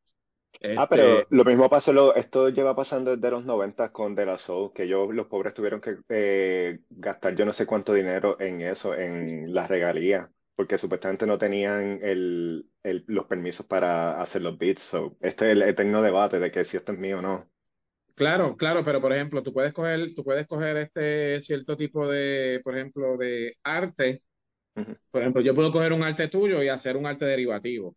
Ah, 0.75 0.87
pero 0.89 1.19
este, 1.19 1.35
lo 1.35 1.45
mismo 1.45 1.69
pasó, 1.69 2.15
esto 2.15 2.49
lleva 2.49 2.75
pasando 2.75 3.15
desde 3.15 3.31
los 3.31 3.45
90 3.45 3.91
con 3.91 4.15
De 4.15 4.25
La 4.25 4.37
Soul, 4.37 4.73
que 4.73 4.83
ellos, 4.83 5.13
los 5.13 5.27
pobres 5.27 5.53
tuvieron 5.53 5.79
que 5.79 5.97
eh, 6.09 6.79
gastar 6.89 7.35
yo 7.35 7.45
no 7.45 7.53
sé 7.53 7.65
cuánto 7.65 7.93
dinero 7.93 8.39
en 8.39 8.61
eso, 8.61 8.93
en 8.93 9.53
las 9.53 9.69
regalías, 9.69 10.29
porque 10.55 10.77
supuestamente 10.77 11.25
no 11.25 11.37
tenían 11.37 11.99
el, 12.03 12.69
los 12.83 13.25
permisos 13.25 13.65
para 13.65 14.21
hacer 14.21 14.41
los 14.41 14.57
beats. 14.57 14.81
So, 14.81 15.17
este 15.21 15.45
es 15.47 15.51
el 15.53 15.61
eterno 15.61 16.01
debate 16.01 16.39
de 16.39 16.51
que 16.51 16.65
si 16.65 16.77
esto 16.77 16.91
es 16.91 16.99
mío 16.99 17.19
o 17.19 17.21
no. 17.21 17.49
Claro, 18.19 18.55
claro, 18.55 18.83
pero 18.83 19.01
por 19.01 19.13
ejemplo, 19.13 19.41
tú 19.41 19.51
puedes 19.51 19.73
coger, 19.73 20.13
tú 20.13 20.23
puedes 20.23 20.45
coger 20.45 20.77
este 20.77 21.41
cierto 21.41 21.75
tipo 21.75 22.07
de, 22.07 22.61
por 22.63 22.77
ejemplo, 22.77 23.17
de 23.17 23.57
arte 23.63 24.21
por 25.11 25.21
ejemplo, 25.21 25.41
yo 25.41 25.55
puedo 25.55 25.71
coger 25.71 25.93
un 25.93 26.03
arte 26.03 26.27
tuyo 26.27 26.63
y 26.63 26.69
hacer 26.69 26.97
un 26.97 27.05
arte 27.05 27.25
derivativo. 27.25 27.95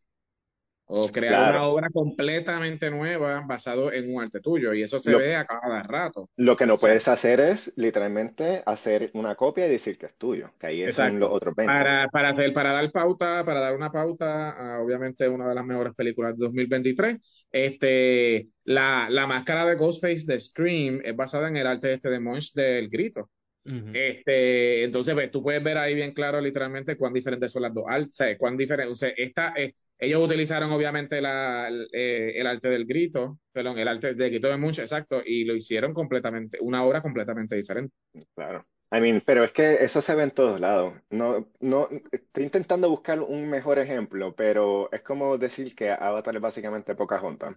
O 0.94 1.08
crear 1.08 1.54
una 1.54 1.64
obra 1.68 1.88
completamente 1.90 2.90
nueva 2.90 3.44
basado 3.46 3.90
en 3.92 4.14
un 4.14 4.22
arte 4.22 4.40
tuyo. 4.40 4.74
Y 4.74 4.82
eso 4.82 4.98
se 4.98 5.14
ve 5.14 5.36
a 5.36 5.46
cada 5.46 5.82
rato. 5.84 6.28
Lo 6.36 6.56
que 6.56 6.66
no 6.66 6.76
puedes 6.76 7.08
hacer 7.08 7.40
es 7.40 7.72
literalmente 7.76 8.62
hacer 8.66 9.10
una 9.14 9.34
copia 9.34 9.66
y 9.66 9.70
decir 9.70 9.96
que 9.96 10.06
es 10.06 10.18
tuyo. 10.18 10.50
Que 10.58 10.66
ahí 10.66 10.82
es 10.82 10.98
los 10.98 11.30
otros 11.30 11.54
20. 11.54 11.72
Para, 11.72 12.08
para, 12.08 12.30
hacer, 12.30 12.52
para 12.52 12.72
dar 12.72 12.90
pauta, 12.90 13.42
para 13.44 13.60
dar 13.60 13.74
una 13.74 13.90
pauta, 13.90 14.50
a, 14.50 14.80
obviamente 14.82 15.26
una 15.28 15.48
de 15.48 15.54
las 15.54 15.64
mejores 15.64 15.94
películas 15.94 16.36
de 16.36 16.44
2023. 16.44 17.41
Este, 17.52 18.48
la, 18.64 19.08
la 19.10 19.26
máscara 19.26 19.66
de 19.66 19.76
Ghostface 19.76 20.24
de 20.26 20.40
Scream 20.40 21.00
es 21.04 21.14
basada 21.14 21.48
en 21.48 21.56
el 21.58 21.66
arte 21.66 21.92
este 21.92 22.10
de 22.10 22.18
Monch 22.18 22.54
del 22.54 22.88
grito 22.88 23.30
este, 23.64 24.84
entonces, 24.84 25.14
pues, 25.14 25.30
tú 25.30 25.42
puedes 25.42 25.62
ver 25.62 25.78
ahí 25.78 25.94
bien 25.94 26.12
claro, 26.12 26.40
literalmente, 26.40 26.96
cuán 26.96 27.12
diferentes 27.12 27.52
son 27.52 27.62
las 27.62 27.72
dos 27.72 27.84
artes, 27.86 28.36
cuán 28.38 28.56
diferentes, 28.56 28.92
o 28.92 28.94
sea, 28.96 29.10
esta, 29.16 29.54
eh, 29.56 29.74
ellos 29.98 30.24
utilizaron 30.24 30.72
obviamente 30.72 31.20
la, 31.20 31.68
eh, 31.92 32.32
el, 32.34 32.46
arte 32.46 32.68
del 32.68 32.86
grito, 32.86 33.38
perdón, 33.52 33.78
el 33.78 33.86
arte 33.86 34.14
del 34.14 34.30
grito 34.30 34.48
de 34.48 34.56
mucho, 34.56 34.82
exacto, 34.82 35.22
y 35.24 35.44
lo 35.44 35.54
hicieron 35.54 35.94
completamente, 35.94 36.58
una 36.60 36.84
obra 36.84 37.00
completamente 37.02 37.54
diferente. 37.54 37.94
Claro. 38.34 38.66
I 38.92 39.00
mean, 39.00 39.22
pero 39.24 39.42
es 39.42 39.52
que 39.52 39.82
eso 39.82 40.02
se 40.02 40.14
ve 40.14 40.24
en 40.24 40.32
todos 40.32 40.60
lados. 40.60 40.92
No, 41.08 41.48
no, 41.60 41.88
estoy 42.10 42.44
intentando 42.44 42.90
buscar 42.90 43.20
un 43.20 43.48
mejor 43.48 43.78
ejemplo, 43.78 44.34
pero 44.36 44.92
es 44.92 45.00
como 45.00 45.38
decir 45.38 45.74
que 45.74 45.90
Avatar 45.90 46.36
es 46.36 46.42
básicamente 46.42 46.94
Pocahontas. 46.94 47.56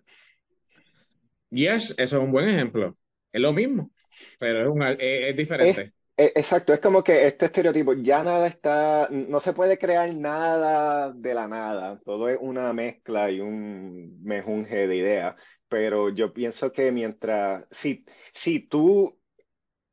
Yes, 1.49 1.93
eso 1.97 2.17
es 2.17 2.23
un 2.23 2.31
buen 2.31 2.47
ejemplo. 2.47 2.97
Es 3.33 3.41
lo 3.41 3.51
mismo, 3.51 3.91
pero 4.39 4.61
es, 4.61 4.67
un, 4.69 4.81
es 4.97 5.35
diferente. 5.35 5.93
Eh, 6.17 6.31
exacto, 6.35 6.73
es 6.73 6.79
como 6.79 7.03
que 7.03 7.27
este 7.27 7.47
estereotipo, 7.47 7.91
ya 7.91 8.23
nada 8.23 8.47
está, 8.47 9.09
no 9.11 9.41
se 9.41 9.51
puede 9.51 9.77
crear 9.77 10.13
nada 10.13 11.11
de 11.11 11.33
la 11.33 11.49
nada, 11.49 11.99
todo 12.05 12.29
es 12.29 12.37
una 12.39 12.71
mezcla 12.71 13.29
y 13.29 13.41
un 13.41 14.23
mejunje 14.23 14.87
de 14.87 14.95
ideas, 14.95 15.35
pero 15.67 16.07
yo 16.07 16.31
pienso 16.31 16.71
que 16.71 16.93
mientras, 16.93 17.65
si, 17.69 18.05
si 18.31 18.61
tú 18.61 19.19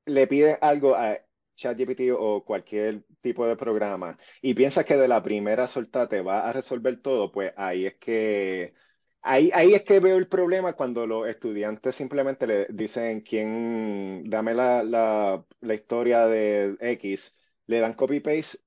le 0.06 0.28
pides 0.28 0.56
algo 0.60 0.94
a 0.94 1.18
ChatGPT 1.56 2.10
o 2.16 2.44
cualquier 2.44 3.04
tipo 3.20 3.46
de 3.46 3.56
programa 3.56 4.18
y 4.40 4.54
piensas 4.54 4.84
que 4.84 4.96
de 4.96 5.08
la 5.08 5.22
primera 5.22 5.68
solta 5.68 6.08
te 6.08 6.20
va 6.22 6.48
a 6.48 6.52
resolver 6.52 7.00
todo, 7.02 7.32
pues 7.32 7.52
ahí 7.56 7.86
es 7.86 7.96
que 7.98 8.74
ahí, 9.22 9.50
ahí 9.54 9.74
es 9.74 9.82
que 9.82 10.00
veo 10.00 10.16
el 10.18 10.28
problema 10.28 10.74
cuando 10.74 11.06
los 11.06 11.28
estudiantes 11.28 11.94
simplemente 11.96 12.46
le 12.46 12.66
dicen 12.70 13.20
quién, 13.22 14.24
dame 14.28 14.54
la, 14.54 14.82
la, 14.82 15.44
la 15.60 15.74
historia 15.74 16.26
de 16.26 16.76
X, 16.80 17.36
le 17.66 17.80
dan 17.80 17.94
copy-paste 17.94 18.58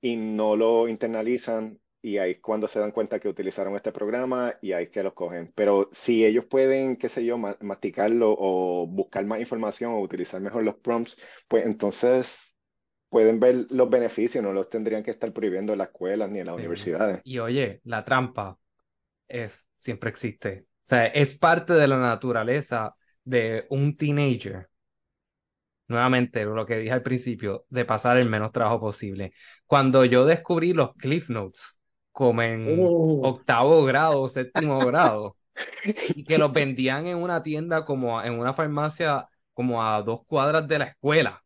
y 0.00 0.16
no 0.16 0.56
lo 0.56 0.88
internalizan 0.88 1.80
y 2.06 2.18
ahí 2.18 2.30
es 2.30 2.40
cuando 2.40 2.68
se 2.68 2.78
dan 2.78 2.92
cuenta 2.92 3.18
que 3.18 3.28
utilizaron 3.28 3.74
este 3.74 3.90
programa 3.90 4.54
y 4.62 4.70
ahí 4.70 4.84
es 4.84 4.90
que 4.90 5.02
los 5.02 5.12
cogen. 5.12 5.50
Pero 5.56 5.90
si 5.92 6.24
ellos 6.24 6.44
pueden, 6.44 6.94
qué 6.96 7.08
sé 7.08 7.24
yo, 7.24 7.36
masticarlo 7.36 8.32
o 8.38 8.86
buscar 8.86 9.26
más 9.26 9.40
información 9.40 9.90
o 9.90 10.00
utilizar 10.00 10.40
mejor 10.40 10.62
los 10.62 10.76
prompts, 10.76 11.20
pues 11.48 11.66
entonces 11.66 12.54
pueden 13.08 13.40
ver 13.40 13.66
los 13.70 13.90
beneficios, 13.90 14.44
no 14.44 14.52
los 14.52 14.70
tendrían 14.70 15.02
que 15.02 15.10
estar 15.10 15.32
prohibiendo 15.32 15.72
en 15.72 15.78
las 15.78 15.88
escuelas 15.88 16.30
ni 16.30 16.38
en 16.38 16.46
las 16.46 16.54
universidades. 16.54 17.22
Y 17.24 17.40
oye, 17.40 17.80
la 17.82 18.04
trampa 18.04 18.56
siempre 19.80 20.08
existe. 20.08 20.66
O 20.84 20.88
sea, 20.88 21.06
es 21.06 21.36
parte 21.36 21.72
de 21.72 21.88
la 21.88 21.98
naturaleza 21.98 22.94
de 23.24 23.66
un 23.70 23.96
teenager 23.96 24.68
nuevamente 25.88 26.44
lo 26.44 26.66
que 26.66 26.78
dije 26.78 26.92
al 26.92 27.02
principio, 27.02 27.64
de 27.68 27.84
pasar 27.84 28.16
el 28.16 28.28
menos 28.28 28.52
trabajo 28.52 28.80
posible. 28.80 29.32
Cuando 29.66 30.04
yo 30.04 30.24
descubrí 30.24 30.72
los 30.72 30.94
Cliff 30.96 31.28
Notes, 31.28 31.75
como 32.16 32.40
en 32.40 32.78
oh. 32.80 33.28
octavo 33.28 33.84
grado, 33.84 34.26
séptimo 34.30 34.78
grado, 34.78 35.36
y 36.14 36.24
que 36.24 36.38
los 36.38 36.50
vendían 36.50 37.06
en 37.06 37.18
una 37.18 37.42
tienda 37.42 37.84
como 37.84 38.22
en 38.22 38.38
una 38.38 38.54
farmacia 38.54 39.28
como 39.52 39.82
a 39.82 40.00
dos 40.00 40.20
cuadras 40.24 40.66
de 40.66 40.78
la 40.78 40.84
escuela. 40.86 41.42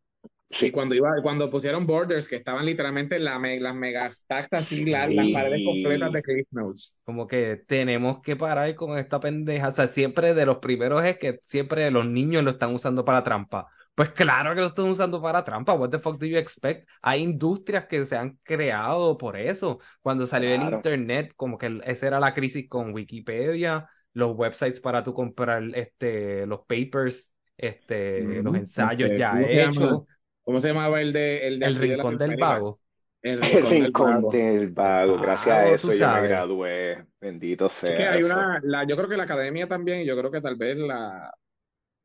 Sí, 0.48 0.70
cuando 0.70 0.94
iba, 0.94 1.10
cuando 1.22 1.50
pusieron 1.50 1.88
borders 1.88 2.28
que 2.28 2.36
estaban 2.36 2.64
literalmente 2.64 3.16
en 3.16 3.24
la, 3.24 3.40
las 3.40 3.74
megastacks 3.74 4.52
así, 4.52 4.84
las, 4.88 5.08
paredes 5.32 5.64
completas 5.64 6.12
de 6.12 6.22
Cliff 6.22 6.46
Notes. 6.52 6.96
Como 7.02 7.26
que 7.26 7.64
tenemos 7.66 8.20
que 8.20 8.36
parar 8.36 8.72
con 8.76 8.96
esta 8.96 9.18
pendeja. 9.18 9.70
O 9.70 9.72
sea, 9.72 9.88
siempre 9.88 10.34
de 10.34 10.46
los 10.46 10.58
primeros 10.58 11.02
es 11.02 11.18
que 11.18 11.40
siempre 11.42 11.90
los 11.90 12.06
niños 12.06 12.44
lo 12.44 12.52
están 12.52 12.72
usando 12.72 13.04
para 13.04 13.24
trampa. 13.24 13.66
Pues 14.00 14.12
claro 14.12 14.54
que 14.54 14.62
lo 14.62 14.68
están 14.68 14.88
usando 14.88 15.20
para 15.20 15.44
trampa. 15.44 15.74
What 15.74 15.90
the 15.90 15.98
fuck 15.98 16.18
do 16.18 16.24
you 16.24 16.38
expect? 16.38 16.88
Hay 17.02 17.20
industrias 17.22 17.84
que 17.84 18.06
se 18.06 18.16
han 18.16 18.38
creado 18.42 19.18
por 19.18 19.36
eso. 19.36 19.78
Cuando 20.00 20.26
salió 20.26 20.54
el 20.54 20.62
internet, 20.62 21.34
como 21.36 21.58
que 21.58 21.82
esa 21.84 22.06
era 22.06 22.18
la 22.18 22.32
crisis 22.32 22.66
con 22.66 22.94
Wikipedia, 22.94 23.90
los 24.14 24.34
websites 24.34 24.80
para 24.80 25.04
tú 25.04 25.12
comprar 25.12 25.62
este, 25.74 26.46
los 26.46 26.60
papers, 26.60 27.30
este, 27.58 28.42
los 28.42 28.54
ensayos 28.54 29.10
ya 29.18 29.38
hechos. 29.38 30.04
¿Cómo 30.44 30.60
se 30.60 30.68
llamaba 30.68 31.02
el 31.02 31.12
de 31.12 31.46
el, 31.48 31.62
el 31.62 31.74
rincón 31.74 32.16
del 32.16 32.36
vago? 32.36 32.80
El 33.20 33.42
rincón, 33.42 34.30
del, 34.30 34.70
vago. 34.70 35.18
Gracias 35.18 35.58
a 35.58 35.68
eso 35.68 35.92
yo 35.92 36.10
me 36.10 36.26
gradué. 36.26 37.04
Bendito 37.20 37.68
sea. 37.68 37.98
que 37.98 38.08
hay 38.08 38.22
una, 38.22 38.60
la, 38.62 38.84
yo 38.84 38.96
creo 38.96 39.10
que 39.10 39.18
la 39.18 39.24
academia 39.24 39.68
también, 39.68 40.06
yo 40.06 40.16
creo 40.16 40.30
que 40.30 40.40
tal 40.40 40.56
vez 40.56 40.78
la, 40.78 41.30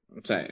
o 0.10 0.20
sea, 0.22 0.46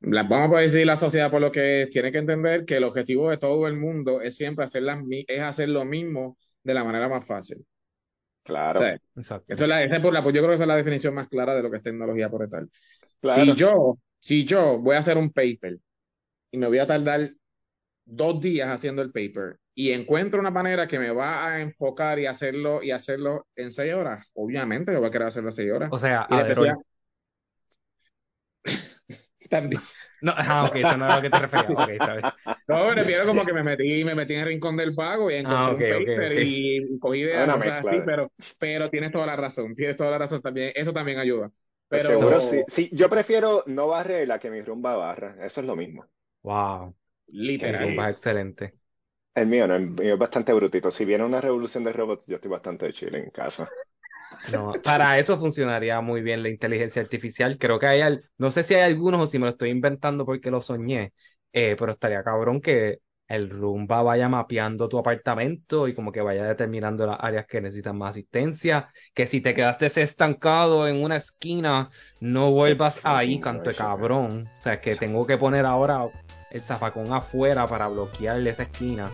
vamos 0.00 0.56
a 0.56 0.60
decir 0.60 0.86
la 0.86 0.96
sociedad 0.96 1.30
por 1.30 1.40
lo 1.40 1.52
que 1.52 1.88
tiene 1.90 2.12
que 2.12 2.18
entender 2.18 2.64
que 2.64 2.76
el 2.76 2.84
objetivo 2.84 3.30
de 3.30 3.38
todo 3.38 3.66
el 3.66 3.76
mundo 3.76 4.20
es 4.20 4.36
siempre 4.36 4.64
hacer, 4.64 4.84
es 5.26 5.40
hacer 5.40 5.68
lo 5.68 5.84
mismo 5.84 6.36
de 6.62 6.74
la 6.74 6.84
manera 6.84 7.08
más 7.08 7.24
fácil. 7.24 7.64
Claro. 8.42 8.80
Exacto. 9.16 9.52
Eso 9.52 9.64
es 9.64 9.68
la, 9.68 9.84
esa 9.84 10.00
por 10.00 10.12
la, 10.12 10.22
pues 10.22 10.34
yo 10.34 10.40
creo 10.40 10.50
que 10.50 10.54
esa 10.54 10.64
es 10.64 10.68
la 10.68 10.76
definición 10.76 11.14
más 11.14 11.28
clara 11.28 11.54
de 11.54 11.62
lo 11.62 11.70
que 11.70 11.76
es 11.78 11.82
tecnología 11.82 12.30
por 12.30 12.48
tal. 12.48 12.70
Si 13.22 13.54
yo, 13.54 13.98
si 14.18 14.44
yo 14.44 14.78
voy 14.78 14.96
a 14.96 15.00
hacer 15.00 15.18
un 15.18 15.30
paper 15.30 15.78
y 16.50 16.58
me 16.58 16.66
voy 16.66 16.78
a 16.78 16.86
tardar 16.86 17.30
dos 18.04 18.40
días 18.40 18.68
haciendo 18.70 19.02
el 19.02 19.12
paper 19.12 19.58
y 19.74 19.92
encuentro 19.92 20.40
una 20.40 20.50
manera 20.50 20.88
que 20.88 20.98
me 20.98 21.10
va 21.10 21.46
a 21.46 21.60
enfocar 21.60 22.18
y 22.18 22.26
hacerlo 22.26 22.82
y 22.82 22.90
hacerlo 22.90 23.46
en 23.54 23.70
seis 23.70 23.92
horas, 23.92 24.26
obviamente 24.34 24.92
yo 24.92 24.98
voy 24.98 25.08
a 25.08 25.12
querer 25.12 25.28
hacerlo 25.28 25.50
en 25.50 25.54
seis 25.54 25.70
horas. 25.70 25.90
O 25.92 25.98
sea, 25.98 26.22
a 26.22 26.42
ver, 26.42 26.74
también. 29.48 29.82
No, 30.20 30.32
ah, 30.36 30.66
ok, 30.68 30.76
eso 30.76 30.96
no 30.96 31.04
es 31.06 31.10
a 31.12 31.16
lo 31.16 31.22
que 31.22 31.30
te. 31.30 31.72
Okay, 31.74 31.96
está 31.96 32.14
bien. 32.14 32.24
No, 32.66 32.88
me 32.88 32.94
refiero 32.94 33.26
como 33.26 33.44
que 33.44 33.52
me 33.52 33.62
metí, 33.62 34.04
me 34.04 34.14
metí 34.14 34.34
en 34.34 34.40
el 34.40 34.46
rincón 34.46 34.76
del 34.76 34.94
pago 34.94 35.30
y 35.30 35.34
encontré 35.34 35.92
ah, 35.92 35.98
un 35.98 36.04
paper 36.04 36.42
y 36.42 36.98
cogí 36.98 37.20
ideas, 37.20 37.54
cosas 37.54 37.86
así, 37.86 38.00
pero, 38.04 38.32
pero 38.58 38.90
tienes 38.90 39.12
toda 39.12 39.26
la 39.26 39.36
razón, 39.36 39.74
tienes 39.74 39.96
toda 39.96 40.10
la 40.10 40.18
razón 40.18 40.42
también, 40.42 40.72
eso 40.74 40.92
también 40.92 41.18
ayuda. 41.18 41.50
Pues 41.88 42.02
pero 42.02 42.20
seguro 42.20 42.40
sí. 42.40 42.62
sí. 42.68 42.90
Yo 42.92 43.08
prefiero 43.08 43.62
no 43.66 43.88
barrerla 43.88 44.38
que 44.38 44.50
mi 44.50 44.60
rumba 44.60 44.96
barra, 44.96 45.36
eso 45.40 45.60
es 45.60 45.66
lo 45.66 45.76
mismo. 45.76 46.04
Wow. 46.42 46.94
Literal. 47.28 47.74
El 47.74 47.88
rumba 47.88 48.08
es 48.10 48.16
excelente. 48.16 48.74
El 49.34 49.46
mío 49.46 49.68
no, 49.68 49.76
el 49.76 49.90
mío 49.90 50.14
es 50.14 50.18
bastante 50.18 50.52
brutito. 50.52 50.90
Si 50.90 51.04
viene 51.04 51.24
una 51.24 51.40
revolución 51.40 51.84
de 51.84 51.92
robots, 51.92 52.26
yo 52.26 52.36
estoy 52.36 52.50
bastante 52.50 52.86
de 52.86 52.92
chile 52.92 53.18
en 53.18 53.30
casa. 53.30 53.70
No, 54.52 54.72
para 54.82 55.18
eso 55.18 55.38
funcionaría 55.38 56.00
muy 56.00 56.22
bien 56.22 56.42
la 56.42 56.48
inteligencia 56.48 57.02
artificial. 57.02 57.58
Creo 57.58 57.78
que 57.78 57.86
hay, 57.86 58.18
no 58.38 58.50
sé 58.50 58.62
si 58.62 58.74
hay 58.74 58.82
algunos 58.82 59.20
o 59.20 59.26
si 59.26 59.38
me 59.38 59.46
lo 59.46 59.52
estoy 59.52 59.70
inventando 59.70 60.24
porque 60.24 60.50
lo 60.50 60.60
soñé, 60.60 61.12
eh, 61.52 61.76
pero 61.78 61.92
estaría 61.92 62.22
cabrón 62.22 62.60
que 62.60 63.00
el 63.26 63.50
Rumba 63.50 64.02
vaya 64.02 64.28
mapeando 64.28 64.88
tu 64.88 64.98
apartamento 64.98 65.86
y 65.86 65.94
como 65.94 66.12
que 66.12 66.22
vaya 66.22 66.44
determinando 66.44 67.06
las 67.06 67.18
áreas 67.20 67.46
que 67.46 67.60
necesitan 67.60 67.98
más 67.98 68.10
asistencia, 68.10 68.90
que 69.12 69.26
si 69.26 69.42
te 69.42 69.54
quedaste 69.54 69.86
estancado 69.86 70.88
en 70.88 71.02
una 71.02 71.16
esquina, 71.16 71.90
no 72.20 72.50
vuelvas 72.52 73.00
ahí, 73.04 73.38
canto 73.38 73.68
de 73.68 73.76
cabrón. 73.76 74.48
O 74.58 74.62
sea, 74.62 74.80
que 74.80 74.96
tengo 74.96 75.26
que 75.26 75.36
poner 75.36 75.66
ahora 75.66 76.06
el 76.50 76.62
zafacón 76.62 77.12
afuera 77.12 77.66
para 77.66 77.88
bloquearle 77.88 78.48
esa 78.48 78.62
esquina 78.62 79.10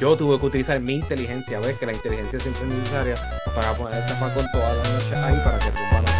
yo 0.00 0.16
tuve 0.16 0.38
que 0.38 0.46
utilizar 0.46 0.80
mi 0.80 0.94
inteligencia, 0.96 1.60
ves 1.60 1.78
que 1.78 1.86
la 1.86 1.92
inteligencia 1.92 2.38
siempre 2.40 2.62
es 2.62 2.74
necesaria 2.74 3.16
para 3.54 3.72
poner 3.72 4.02
el 4.02 4.18
con 4.34 4.50
toda 4.52 4.74
la 4.74 4.82
noche 4.82 5.14
ahí 5.16 5.40
para 5.44 5.58
que 5.58 5.68
el 5.68 5.74
rumba 5.74 6.00
no 6.02 6.15